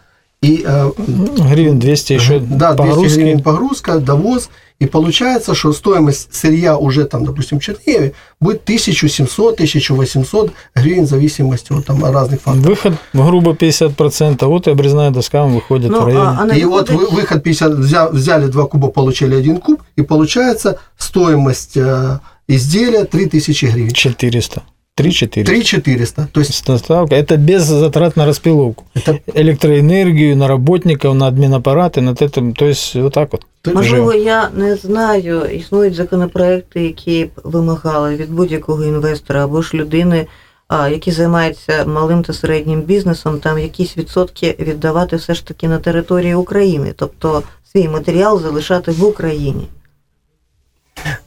И 0.42 0.62
э, 0.66 0.90
Гривен 0.98 1.78
200 1.78 2.12
еще 2.12 2.40
да, 2.40 2.74
200 2.74 2.90
погрузки. 2.90 3.18
гривен 3.20 3.40
погрузка, 3.42 3.98
довоз. 4.00 4.50
И 4.80 4.86
получается, 4.86 5.54
что 5.54 5.72
стоимость 5.72 6.34
сырья 6.34 6.76
уже 6.76 7.04
там, 7.06 7.24
допустим, 7.24 7.58
в 7.58 7.62
Чернигове 7.62 8.12
будет 8.38 8.68
1700-1800 8.68 10.50
гривен 10.74 11.04
в 11.04 11.08
зависимости 11.08 11.72
от 11.72 11.86
там, 11.86 12.04
разных 12.04 12.40
факторов. 12.42 12.66
Выход 12.66 12.94
грубо 13.12 13.52
50%, 13.52 14.44
вот 14.46 14.66
и 14.66 14.70
обрезная 14.70 15.10
доска 15.10 15.44
выходит 15.44 15.90
Ну, 15.90 16.00
в 16.02 16.04
районе. 16.06 16.24
а, 16.28 16.38
а 16.40 16.44
на 16.44 16.52
И 16.52 16.64
вот 16.64 16.90
вы- 16.90 17.06
выход 17.08 17.42
50, 17.42 17.72
взя- 17.72 18.10
взяли 18.10 18.46
2 18.46 18.66
куба, 18.66 18.88
получили 18.88 19.34
1 19.36 19.58
куб, 19.58 19.82
и 19.96 20.02
получается 20.02 20.78
стоимость 20.98 21.76
э, 21.76 22.18
изделия 22.49 23.05
3000 23.05 23.67
гривен. 23.67 23.91
400. 23.91 24.61
3-400. 24.97 25.43
3400. 25.43 26.27
То 26.31 26.39
есть 26.39 26.65
Доставка. 26.65 27.15
Это 27.15 27.37
без 27.37 27.63
затрат 27.63 28.15
на 28.15 28.25
распиловку. 28.25 28.85
это 28.93 29.19
Электроэнергию, 29.33 30.37
на 30.37 30.47
работников, 30.47 31.15
на 31.15 31.27
админаппараты, 31.27 32.01
над 32.01 32.21
этим. 32.21 32.53
То 32.53 32.65
есть 32.65 32.95
вот 32.95 33.13
так 33.13 33.31
вот. 33.31 33.45
Можливо, 33.73 34.13
я 34.13 34.49
не 34.55 34.75
знаю, 34.75 35.45
існують 35.45 35.95
законопроекти, 35.95 36.83
які 36.83 37.25
б 37.25 37.29
вимагали 37.43 38.15
від 38.15 38.31
будь-якого 38.31 38.83
інвестора 38.83 39.43
або 39.43 39.61
ж 39.61 39.77
людини, 39.77 40.27
а, 40.67 40.89
які 40.89 41.11
займаються 41.11 41.85
малим 41.85 42.23
та 42.23 42.33
середнім 42.33 42.81
бізнесом, 42.81 43.39
там 43.39 43.59
якісь 43.59 43.97
відсотки 43.97 44.55
віддавати 44.59 45.15
все 45.15 45.33
ж 45.33 45.47
таки 45.47 45.67
на 45.67 45.77
території 45.77 46.35
України, 46.35 46.93
тобто 46.95 47.43
свій 47.71 47.87
матеріал 47.87 48.41
залишати 48.41 48.91
в 48.91 49.03
Україні. 49.03 49.67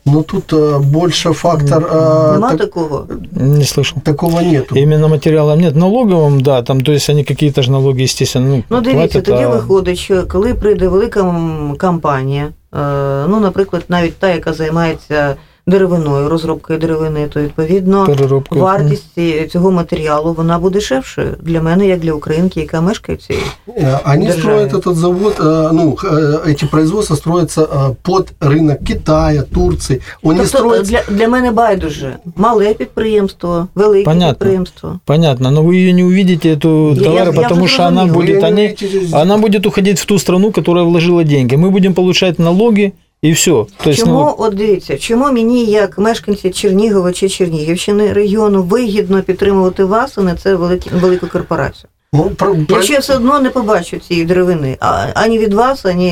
Ну 0.05 0.23
тут 0.23 0.53
э, 0.53 0.79
больше 0.79 1.33
фактор 1.33 1.83
э, 1.85 2.33
Нема 2.35 2.49
так- 2.51 2.59
такого? 2.59 3.07
Не 3.33 3.65
слышал. 3.65 4.01
такого 4.03 4.41
нету. 4.41 4.75
Именно 4.75 5.09
материалом 5.09 5.61
нет. 5.61 5.75
Налоговым, 5.77 6.41
да, 6.41 6.63
там, 6.63 6.81
то 6.81 6.93
есть 6.93 7.11
они 7.11 7.25
какие-то 7.25 7.63
же 7.63 7.71
налоги, 7.71 8.03
естественно, 8.03 8.49
ну, 8.49 8.63
Ну, 8.71 8.81
дивіться, 8.81 9.01
платят, 9.21 9.25
тоді 9.25 9.43
а 9.43 9.49
виходить, 9.49 9.99
що 9.99 10.27
коли 10.27 10.55
прийде 10.55 10.89
велика 10.89 11.21
м, 11.21 11.77
компанія, 11.79 12.45
е, 12.75 13.27
ну, 13.29 13.41
наприклад, 13.41 13.85
навіть 13.89 14.17
та, 14.19 14.29
яка 14.35 14.53
займається 14.53 15.37
деревиною, 15.67 16.29
розробкою 16.29 16.79
деревини, 16.79 17.29
то 17.35 17.41
відповідно 17.41 18.05
переробка. 18.07 18.59
вартість 18.59 19.05
ці- 19.15 19.47
цього 19.53 19.71
матеріалу 19.71 20.33
вона 20.33 20.59
буде 20.59 20.75
дешевшою 20.79 21.29
для 21.43 21.63
мене, 21.63 21.87
як 21.87 22.01
для 22.01 22.13
українки, 22.13 22.61
яка 22.61 22.81
мешкає 22.81 23.19
в 23.19 23.23
цій. 23.23 23.35
Э, 23.69 23.99
Они 24.13 24.27
державе. 24.27 24.41
строят 24.41 24.73
этот 24.75 24.95
завод, 24.95 25.35
э, 25.39 25.73
ну, 25.73 25.97
х- 25.97 26.09
э, 26.09 26.47
эти 26.49 26.71
производства 26.71 27.17
строятся 27.17 27.63
э, 27.63 27.95
под 28.03 28.33
рынок 28.41 28.85
Китая, 28.85 29.43
Турции. 29.55 30.01
Он 30.23 30.33
не 30.37 30.43
Тобто 30.43 30.59
строится... 30.59 30.93
для, 31.09 31.17
для 31.17 31.29
мене 31.29 31.51
байдуже 31.53 32.17
мале 32.37 32.75
підприємство, 32.75 33.69
велике 33.75 34.05
Понятно. 34.05 34.29
підприємство. 34.35 35.01
Понятно, 35.05 35.51
но 35.51 35.63
вы 35.63 35.75
ее 35.75 35.93
не 35.93 36.05
увидите, 36.05 36.55
эту 36.55 36.95
Я- 36.99 37.05
товар, 37.05 37.27
я 37.27 37.33
потому 37.43 37.65
уже 37.65 37.75
что 37.75 37.83
она 37.83 38.01
разумела. 38.03 38.21
будет, 38.27 38.37
Вы 38.37 38.41
не 38.41 38.47
они, 38.47 38.63
увидите 38.63 38.87
здесь- 38.89 39.13
она 39.13 39.37
будет 39.37 39.67
уходить 39.67 39.99
в 39.99 40.05
ту 40.05 40.19
страну, 40.19 40.53
которая 40.53 40.85
вложила 40.85 41.25
деньги. 41.25 41.57
Мы 41.57 41.71
будем 41.71 41.95
получать 41.95 42.39
налоги 42.39 42.93
и 43.25 43.33
все. 43.33 43.67
То 43.85 43.91
есть, 43.91 44.01
Чому, 44.01 44.13
ну, 44.19 44.35
от 44.39 44.55
дивіться, 44.55 44.99
чому 44.99 45.33
мені, 45.33 45.65
як 45.65 45.99
мешканці 45.99 46.51
Чернігова 46.51 47.13
чи 47.13 47.29
Чернігівщини 47.29 48.13
регіону, 48.13 48.63
вигідно 48.63 49.23
підтримувати 49.23 49.85
вас, 49.85 50.19
а 50.19 50.23
не 50.23 50.35
це 50.35 50.55
великі, 50.55 50.91
велику 50.91 51.27
корпорацію? 51.27 51.89
Ну, 52.13 52.23
про- 52.31 52.55
про- 52.55 52.77
Якщо 52.77 52.93
я 52.93 52.99
все 52.99 53.17
одно 53.17 53.41
не 53.41 53.51
побачу 53.51 53.99
цієї 53.99 54.27
деревини, 54.27 54.77
а, 54.81 55.07
ані 55.15 55.39
від 55.39 55.55
вас, 55.55 55.87
ані 55.87 56.11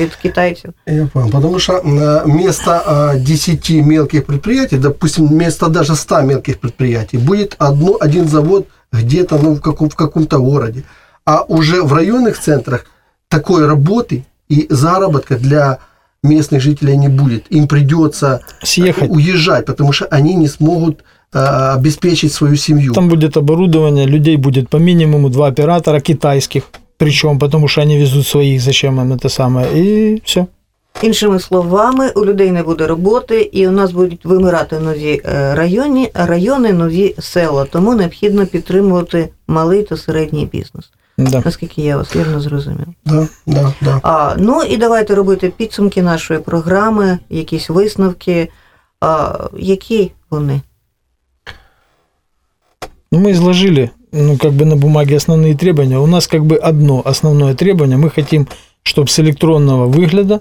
від 0.00 0.14
китайців. 0.14 0.70
Я 0.86 1.08
понял. 1.12 1.30
Потому 1.30 1.58
что 1.58 1.72
э, 1.72 2.24
вместо 2.24 2.70
э, 2.70 3.18
10 3.18 3.70
мелких 3.70 4.24
предприятий, 4.26 4.78
допустим, 4.78 5.28
вместо 5.28 5.68
даже 5.68 5.96
100 5.96 6.22
мелких 6.22 6.58
предприятий, 6.58 7.18
будет 7.20 7.56
одно, 7.58 7.96
один 8.00 8.28
завод 8.28 8.64
где-то 8.92 9.40
ну, 9.42 9.54
в, 9.54 9.60
каком, 9.60 9.88
в 9.88 9.94
каком-то 9.94 10.38
городе. 10.38 10.82
А 11.24 11.42
уже 11.48 11.82
в 11.82 11.92
районных 11.92 12.38
центрах 12.40 12.84
такой 13.28 13.66
работы 13.66 14.22
и 14.50 14.66
заработка 14.70 15.36
для 15.36 15.78
местных 16.22 16.60
жителей 16.60 16.96
не 16.96 17.08
будет. 17.08 17.46
Им 17.50 17.66
придется 17.66 18.40
съехать. 18.62 19.10
уезжать, 19.10 19.66
потому 19.66 19.92
что 19.92 20.06
они 20.06 20.34
не 20.34 20.48
смогут 20.48 21.04
э, 21.32 21.38
обеспечить 21.76 22.32
свою 22.32 22.56
семью. 22.56 22.92
Там 22.92 23.08
будет 23.08 23.36
оборудование, 23.36 24.06
людей 24.06 24.36
будет 24.36 24.68
по 24.68 24.78
минимуму 24.78 25.28
два 25.28 25.46
оператора 25.48 26.00
китайских. 26.00 26.64
Причем, 26.96 27.38
потому 27.38 27.68
что 27.68 27.82
они 27.82 27.98
везут 27.98 28.26
своих, 28.26 28.62
зачем 28.62 29.00
им 29.00 29.12
это 29.12 29.28
самое. 29.28 29.66
И 29.74 30.22
все. 30.24 30.46
Іншими 31.02 31.40
словами, 31.40 32.10
у 32.14 32.24
людей 32.24 32.50
не 32.50 32.62
буде 32.62 32.86
роботи, 32.86 33.50
і 33.52 33.68
у 33.68 33.70
нас 33.70 33.92
будуть 33.92 34.24
вимирати 34.24 34.78
нові 34.78 35.20
е, 35.24 35.54
райони, 35.54 36.10
райони, 36.14 36.72
нові 36.72 37.14
села. 37.18 37.64
Тому 37.64 37.94
необхідно 37.94 38.46
підтримувати 38.46 39.28
малий 39.46 39.82
та 39.82 39.96
середній 39.96 40.46
бізнес. 40.52 40.90
Да. 41.18 41.42
Наскільки 41.44 41.82
я 41.82 41.96
вас 41.96 42.16
вірно 42.16 42.40
зрозумів. 42.40 42.86
Да, 43.04 43.28
да, 43.46 43.72
да. 43.80 44.00
А, 44.02 44.34
ну 44.38 44.62
і 44.62 44.76
давайте 44.76 45.14
робити 45.14 45.52
підсумки 45.56 46.02
нашої 46.02 46.40
програми, 46.40 47.18
якісь 47.30 47.70
висновки. 47.70 48.48
А, 49.00 49.38
які 49.58 50.12
вони? 50.30 50.60
Ну, 53.12 53.20
мы 53.20 53.30
изложили, 53.30 53.90
ну, 54.12 54.36
как 54.38 54.52
бы 54.52 54.64
на 54.64 54.76
бумаге 54.76 55.16
основные 55.16 55.56
требования. 55.56 55.98
У 55.98 56.06
нас 56.06 56.26
как 56.26 56.42
бы 56.42 56.56
одно 56.56 57.02
основное 57.04 57.54
требование. 57.54 57.96
Мы 57.96 58.10
хотим, 58.10 58.48
чтобы 58.82 59.06
с 59.08 59.20
электронного 59.20 59.86
выгляда 59.86 60.40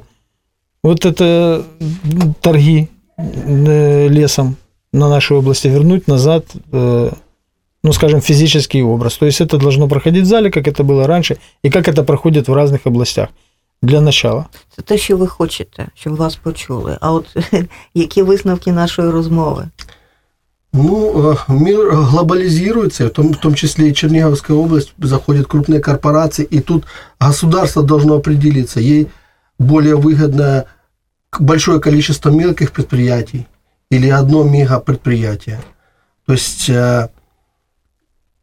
вот 0.83 1.05
это 1.05 1.63
м, 1.81 2.33
торги 2.41 2.87
э, 3.17 4.07
лесом 4.09 4.55
на 4.91 5.09
нашей 5.09 5.37
области 5.37 5.67
вернуть 5.67 6.07
назад, 6.07 6.45
э, 6.71 7.11
ну, 7.88 7.92
скажем, 7.94 8.20
физический 8.20 8.82
образ. 8.82 9.16
То 9.16 9.26
есть 9.26 9.40
это 9.40 9.56
должно 9.56 9.88
проходить 9.88 10.24
в 10.24 10.26
зале, 10.26 10.50
как 10.50 10.68
это 10.68 10.84
было 10.84 11.06
раньше, 11.06 11.38
и 11.64 11.70
как 11.70 11.88
это 11.88 12.04
проходит 12.04 12.48
в 12.48 12.52
разных 12.52 12.80
областях. 12.84 13.28
Для 13.82 14.00
начала. 14.00 14.46
Це 14.76 14.82
те, 14.82 14.98
що 14.98 15.16
ви 15.16 15.26
хочете, 15.26 15.86
щоб 15.94 16.16
вас 16.16 16.36
почули. 16.36 16.98
А 17.00 17.12
от 17.12 17.36
які 17.94 18.22
висновки 18.30 18.72
нашої 18.72 19.10
розмови? 19.10 19.68
Ну, 20.72 21.12
э, 21.12 21.36
мир 21.48 21.90
глобализируется, 21.92 23.06
в 23.06 23.10
том, 23.10 23.32
в 23.32 23.36
том 23.36 23.54
числе 23.54 23.88
и 23.88 23.92
Черниговская 23.92 24.58
область, 24.58 24.92
заходят 24.98 25.46
крупные 25.46 25.80
корпорации, 25.80 26.46
и 26.52 26.60
тут 26.60 26.84
государство 27.20 27.82
должно 27.82 28.14
определиться, 28.14 28.80
ей 28.80 29.06
более 29.58 29.94
выгодно 29.94 30.64
большое 31.40 31.80
количество 31.80 32.30
мелких 32.30 32.72
предприятий 32.72 33.46
или 33.90 34.10
одно 34.10 34.44
мегапредприятие. 34.44 35.58
То 36.26 36.32
есть, 36.34 36.68
э, 36.68 37.08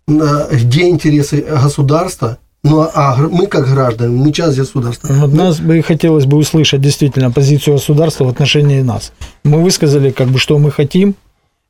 где 0.07 0.89
интересы 0.89 1.45
государства, 1.63 2.37
ну, 2.65 2.87
а 2.95 3.17
гр- 3.17 3.31
мы 3.31 3.47
как 3.47 3.69
граждане, 3.69 4.17
мы 4.17 4.33
часть 4.33 4.59
государства. 4.59 5.09
Вот 5.13 5.33
нас 5.33 5.61
бы 5.61 5.79
и 5.79 5.83
хотелось 5.83 6.27
бы 6.27 6.37
услышать 6.37 6.81
действительно 6.81 7.31
позицию 7.31 7.75
государства 7.75 8.25
в 8.25 8.29
отношении 8.29 8.83
нас. 8.83 9.13
Мы 9.45 9.63
высказали, 9.63 10.11
как 10.11 10.29
бы, 10.29 10.39
что 10.39 10.59
мы 10.59 10.71
хотим, 10.71 11.15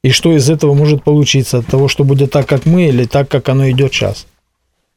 и 0.02 0.10
что 0.10 0.32
из 0.32 0.50
этого 0.50 0.74
может 0.74 1.04
получиться 1.04 1.58
от 1.58 1.66
того, 1.66 1.88
что 1.88 2.04
будет 2.04 2.30
так, 2.30 2.46
как 2.46 2.66
мы, 2.66 2.88
или 2.88 3.04
так, 3.04 3.28
как 3.28 3.48
оно 3.48 3.70
идет 3.70 3.92
сейчас. 3.92 4.26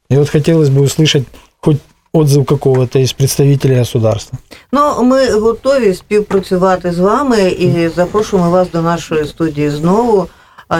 И 0.09 0.17
вот 0.17 0.29
хотелось 0.29 0.69
бы 0.69 0.81
услышать 0.81 1.23
хоть 1.59 1.77
отзыв 2.13 2.45
какого-то 2.45 2.99
из 2.99 3.13
представителей 3.13 3.79
государства. 3.79 4.37
Ну, 4.71 5.03
ми 5.03 5.31
готові 5.31 5.93
співпрацювати 5.93 6.91
з 6.91 6.99
вами 6.99 7.49
і 7.49 7.89
запрошуємо 7.95 8.49
вас 8.49 8.71
до 8.71 8.81
нашої 8.81 9.25
студії 9.25 9.69
знову. 9.69 10.27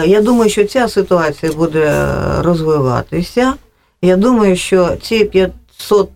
Я 0.05 0.21
думаю, 0.21 0.49
що 0.49 0.65
ця 0.65 0.87
ситуація 0.87 1.51
буде 1.51 2.05
розвиватися. 2.41 3.53
Я 4.01 4.15
думаю, 4.15 4.55
що 4.55 4.89
ці 5.01 5.25
500 5.25 6.09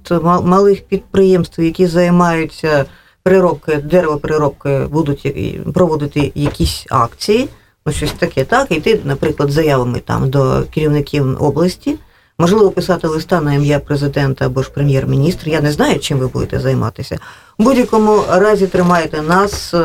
малих 0.43 0.81
підприємств, 0.81 1.61
які 1.61 1.87
займаються 1.87 2.85
переробкою, 3.23 3.81
деревопереробкою, 3.81 4.87
будуть 4.87 5.27
проводити 5.73 6.31
якісь 6.35 6.85
акції, 6.89 7.49
ну 7.85 7.93
щось 7.93 8.11
таке, 8.11 8.43
так, 8.43 8.71
йти, 8.71 8.99
наприклад, 9.03 9.51
заявами 9.51 9.99
там 9.99 10.29
до 10.29 10.63
керівників 10.73 11.43
області. 11.43 11.95
Можливо, 12.39 12.71
писати 12.71 13.07
листа 13.07 13.41
на 13.41 13.53
ім'я 13.53 13.79
президента 13.79 14.45
або 14.45 14.63
ж 14.63 14.71
прем'єр-міністра. 14.71 15.51
Я 15.51 15.61
не 15.61 15.71
знаю, 15.71 15.99
чим 15.99 16.17
ви 16.17 16.27
будете 16.27 16.59
займатися. 16.59 17.17
У 17.57 17.63
будь-якому 17.63 18.23
разі 18.29 18.67
тримайте 18.67 19.21
нас, 19.21 19.73
е, 19.73 19.77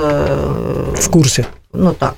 В 0.94 1.08
курсе. 1.08 1.44
ну 1.74 1.92
так, 1.98 2.14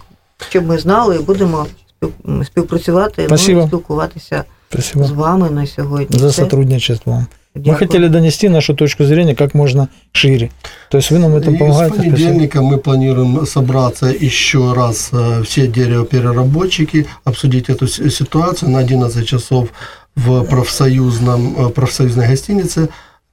щоб 0.50 0.65
ми 0.65 0.78
знали 0.78 1.15
і 1.15 1.19
будемо 1.19 1.65
спів- 2.02 2.45
співпрацювати, 2.45 3.24
Спасибо. 3.28 3.60
ну, 3.60 3.65
і 3.65 3.67
спілкуватися 3.67 4.43
Спасибо 4.69 5.04
з 5.06 5.12
вами 5.12 5.50
на 5.50 5.67
сьогодні. 5.67 6.19
за 6.19 6.28
Все. 6.28 6.41
сотрудничество. 6.41 7.13
вам. 7.13 7.26
Мы 7.56 7.62
Дякую. 7.62 7.78
хотели 7.78 8.10
донести 8.10 8.50
нашу 8.50 8.74
точку 8.74 9.06
зрения 9.06 9.36
как 9.36 9.56
можно 9.56 9.88
шире. 10.12 10.50
То 10.89 10.98
есть 10.98 11.12
вы 11.12 11.19
нам 11.19 11.32
в 11.32 11.36
этом 11.36 11.54
И 11.54 11.56
с 11.56 11.60
помогаете. 11.60 11.93
Спасибо. 11.95 12.15
понедельника 12.15 12.60
мы 12.62 12.78
планируем 12.78 13.45
собраться 13.45 14.06
еще 14.08 14.74
раз 14.74 15.10
э, 15.13 15.41
все 15.43 15.67
деревопереработчики, 15.67 17.06
обсудить 17.24 17.69
эту 17.69 17.88
с- 17.88 18.10
ситуацию 18.15 18.71
на 18.71 18.80
11 18.80 19.26
часов 19.26 19.69
в 20.15 20.43
профсоюзном, 20.43 21.56
э, 21.58 21.69
профсоюзной 21.69 22.28
гостинице, 22.28 22.88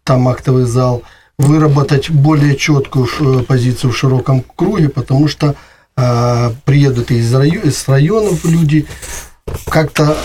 там 0.05 0.29
актовый 0.29 0.65
зал, 0.65 1.03
выработать 1.39 2.11
более 2.11 2.55
четкую 2.57 3.07
э, 3.21 3.43
позицию 3.43 3.91
в 3.93 3.97
широком 3.97 4.45
круге, 4.57 4.89
потому 4.89 5.29
что 5.29 5.55
э, 5.98 6.52
приедут 6.64 7.12
из, 7.12 7.34
райо- 7.34 7.68
из 7.68 7.88
районов 7.88 8.46
люди, 8.46 8.86
как-то 9.68 10.16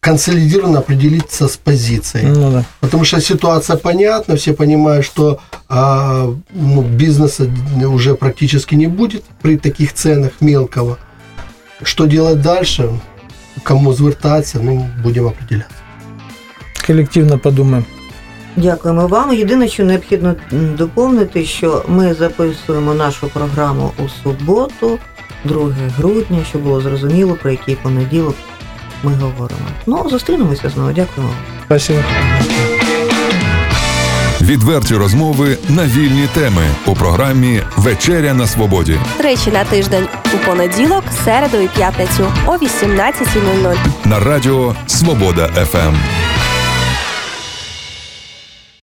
консолидированно 0.00 0.78
определиться 0.78 1.46
с 1.46 1.56
позицией. 1.56 2.26
Ну 2.26 2.50
да. 2.50 2.64
Потому 2.80 3.04
что 3.04 3.20
ситуация 3.20 3.76
понятна, 3.76 4.36
все 4.36 4.54
понимают, 4.54 5.04
что 5.04 5.40
а, 5.68 6.34
ну, 6.52 6.82
бизнеса 6.82 7.48
уже 7.84 8.14
практически 8.14 8.74
не 8.74 8.86
будет 8.86 9.24
при 9.42 9.58
таких 9.58 9.92
ценах 9.92 10.32
мелкого. 10.40 10.98
Что 11.82 12.06
делать 12.06 12.40
дальше, 12.40 12.90
кому 13.62 13.92
звертаться, 13.92 14.58
ну, 14.58 14.88
будем 15.02 15.26
определяться. 15.26 15.74
Коллективно 16.86 17.38
подумаем. 17.38 17.84
Дякуємо 18.56 19.06
вам. 19.06 19.34
Єдине, 19.34 19.68
що 19.68 19.84
необхідно 19.84 20.34
доповнити, 20.52 21.44
що 21.44 21.84
ми 21.88 22.14
записуємо 22.14 22.94
нашу 22.94 23.28
програму 23.28 23.92
у 24.04 24.08
суботу, 24.08 24.98
2 25.44 25.68
грудня, 25.98 26.38
щоб 26.48 26.62
було 26.62 26.80
зрозуміло, 26.80 27.38
про 27.42 27.50
який 27.50 27.74
понеділок 27.74 28.34
ми 29.02 29.12
говоримо. 29.14 29.60
Ну, 29.86 30.06
зустрінемося 30.10 30.68
знову. 30.68 30.92
Дякуємо. 30.92 31.32
Спасибо. 31.64 32.00
Відверті 34.40 34.94
розмови 34.94 35.58
на 35.68 35.84
вільні 35.84 36.28
теми 36.34 36.62
у 36.86 36.94
програмі 36.94 37.62
Вечеря 37.76 38.34
на 38.34 38.46
свободі 38.46 38.98
Тричі 39.18 39.50
на 39.50 39.64
тиждень 39.64 40.06
у 40.34 40.46
понеділок, 40.46 41.04
середу 41.24 41.56
і 41.56 41.68
п'ятницю 41.68 42.32
о 42.46 42.50
18.00. 42.50 43.76
на 44.04 44.20
радіо 44.20 44.74
Свобода 44.86 45.46
ФМ. 45.46 45.94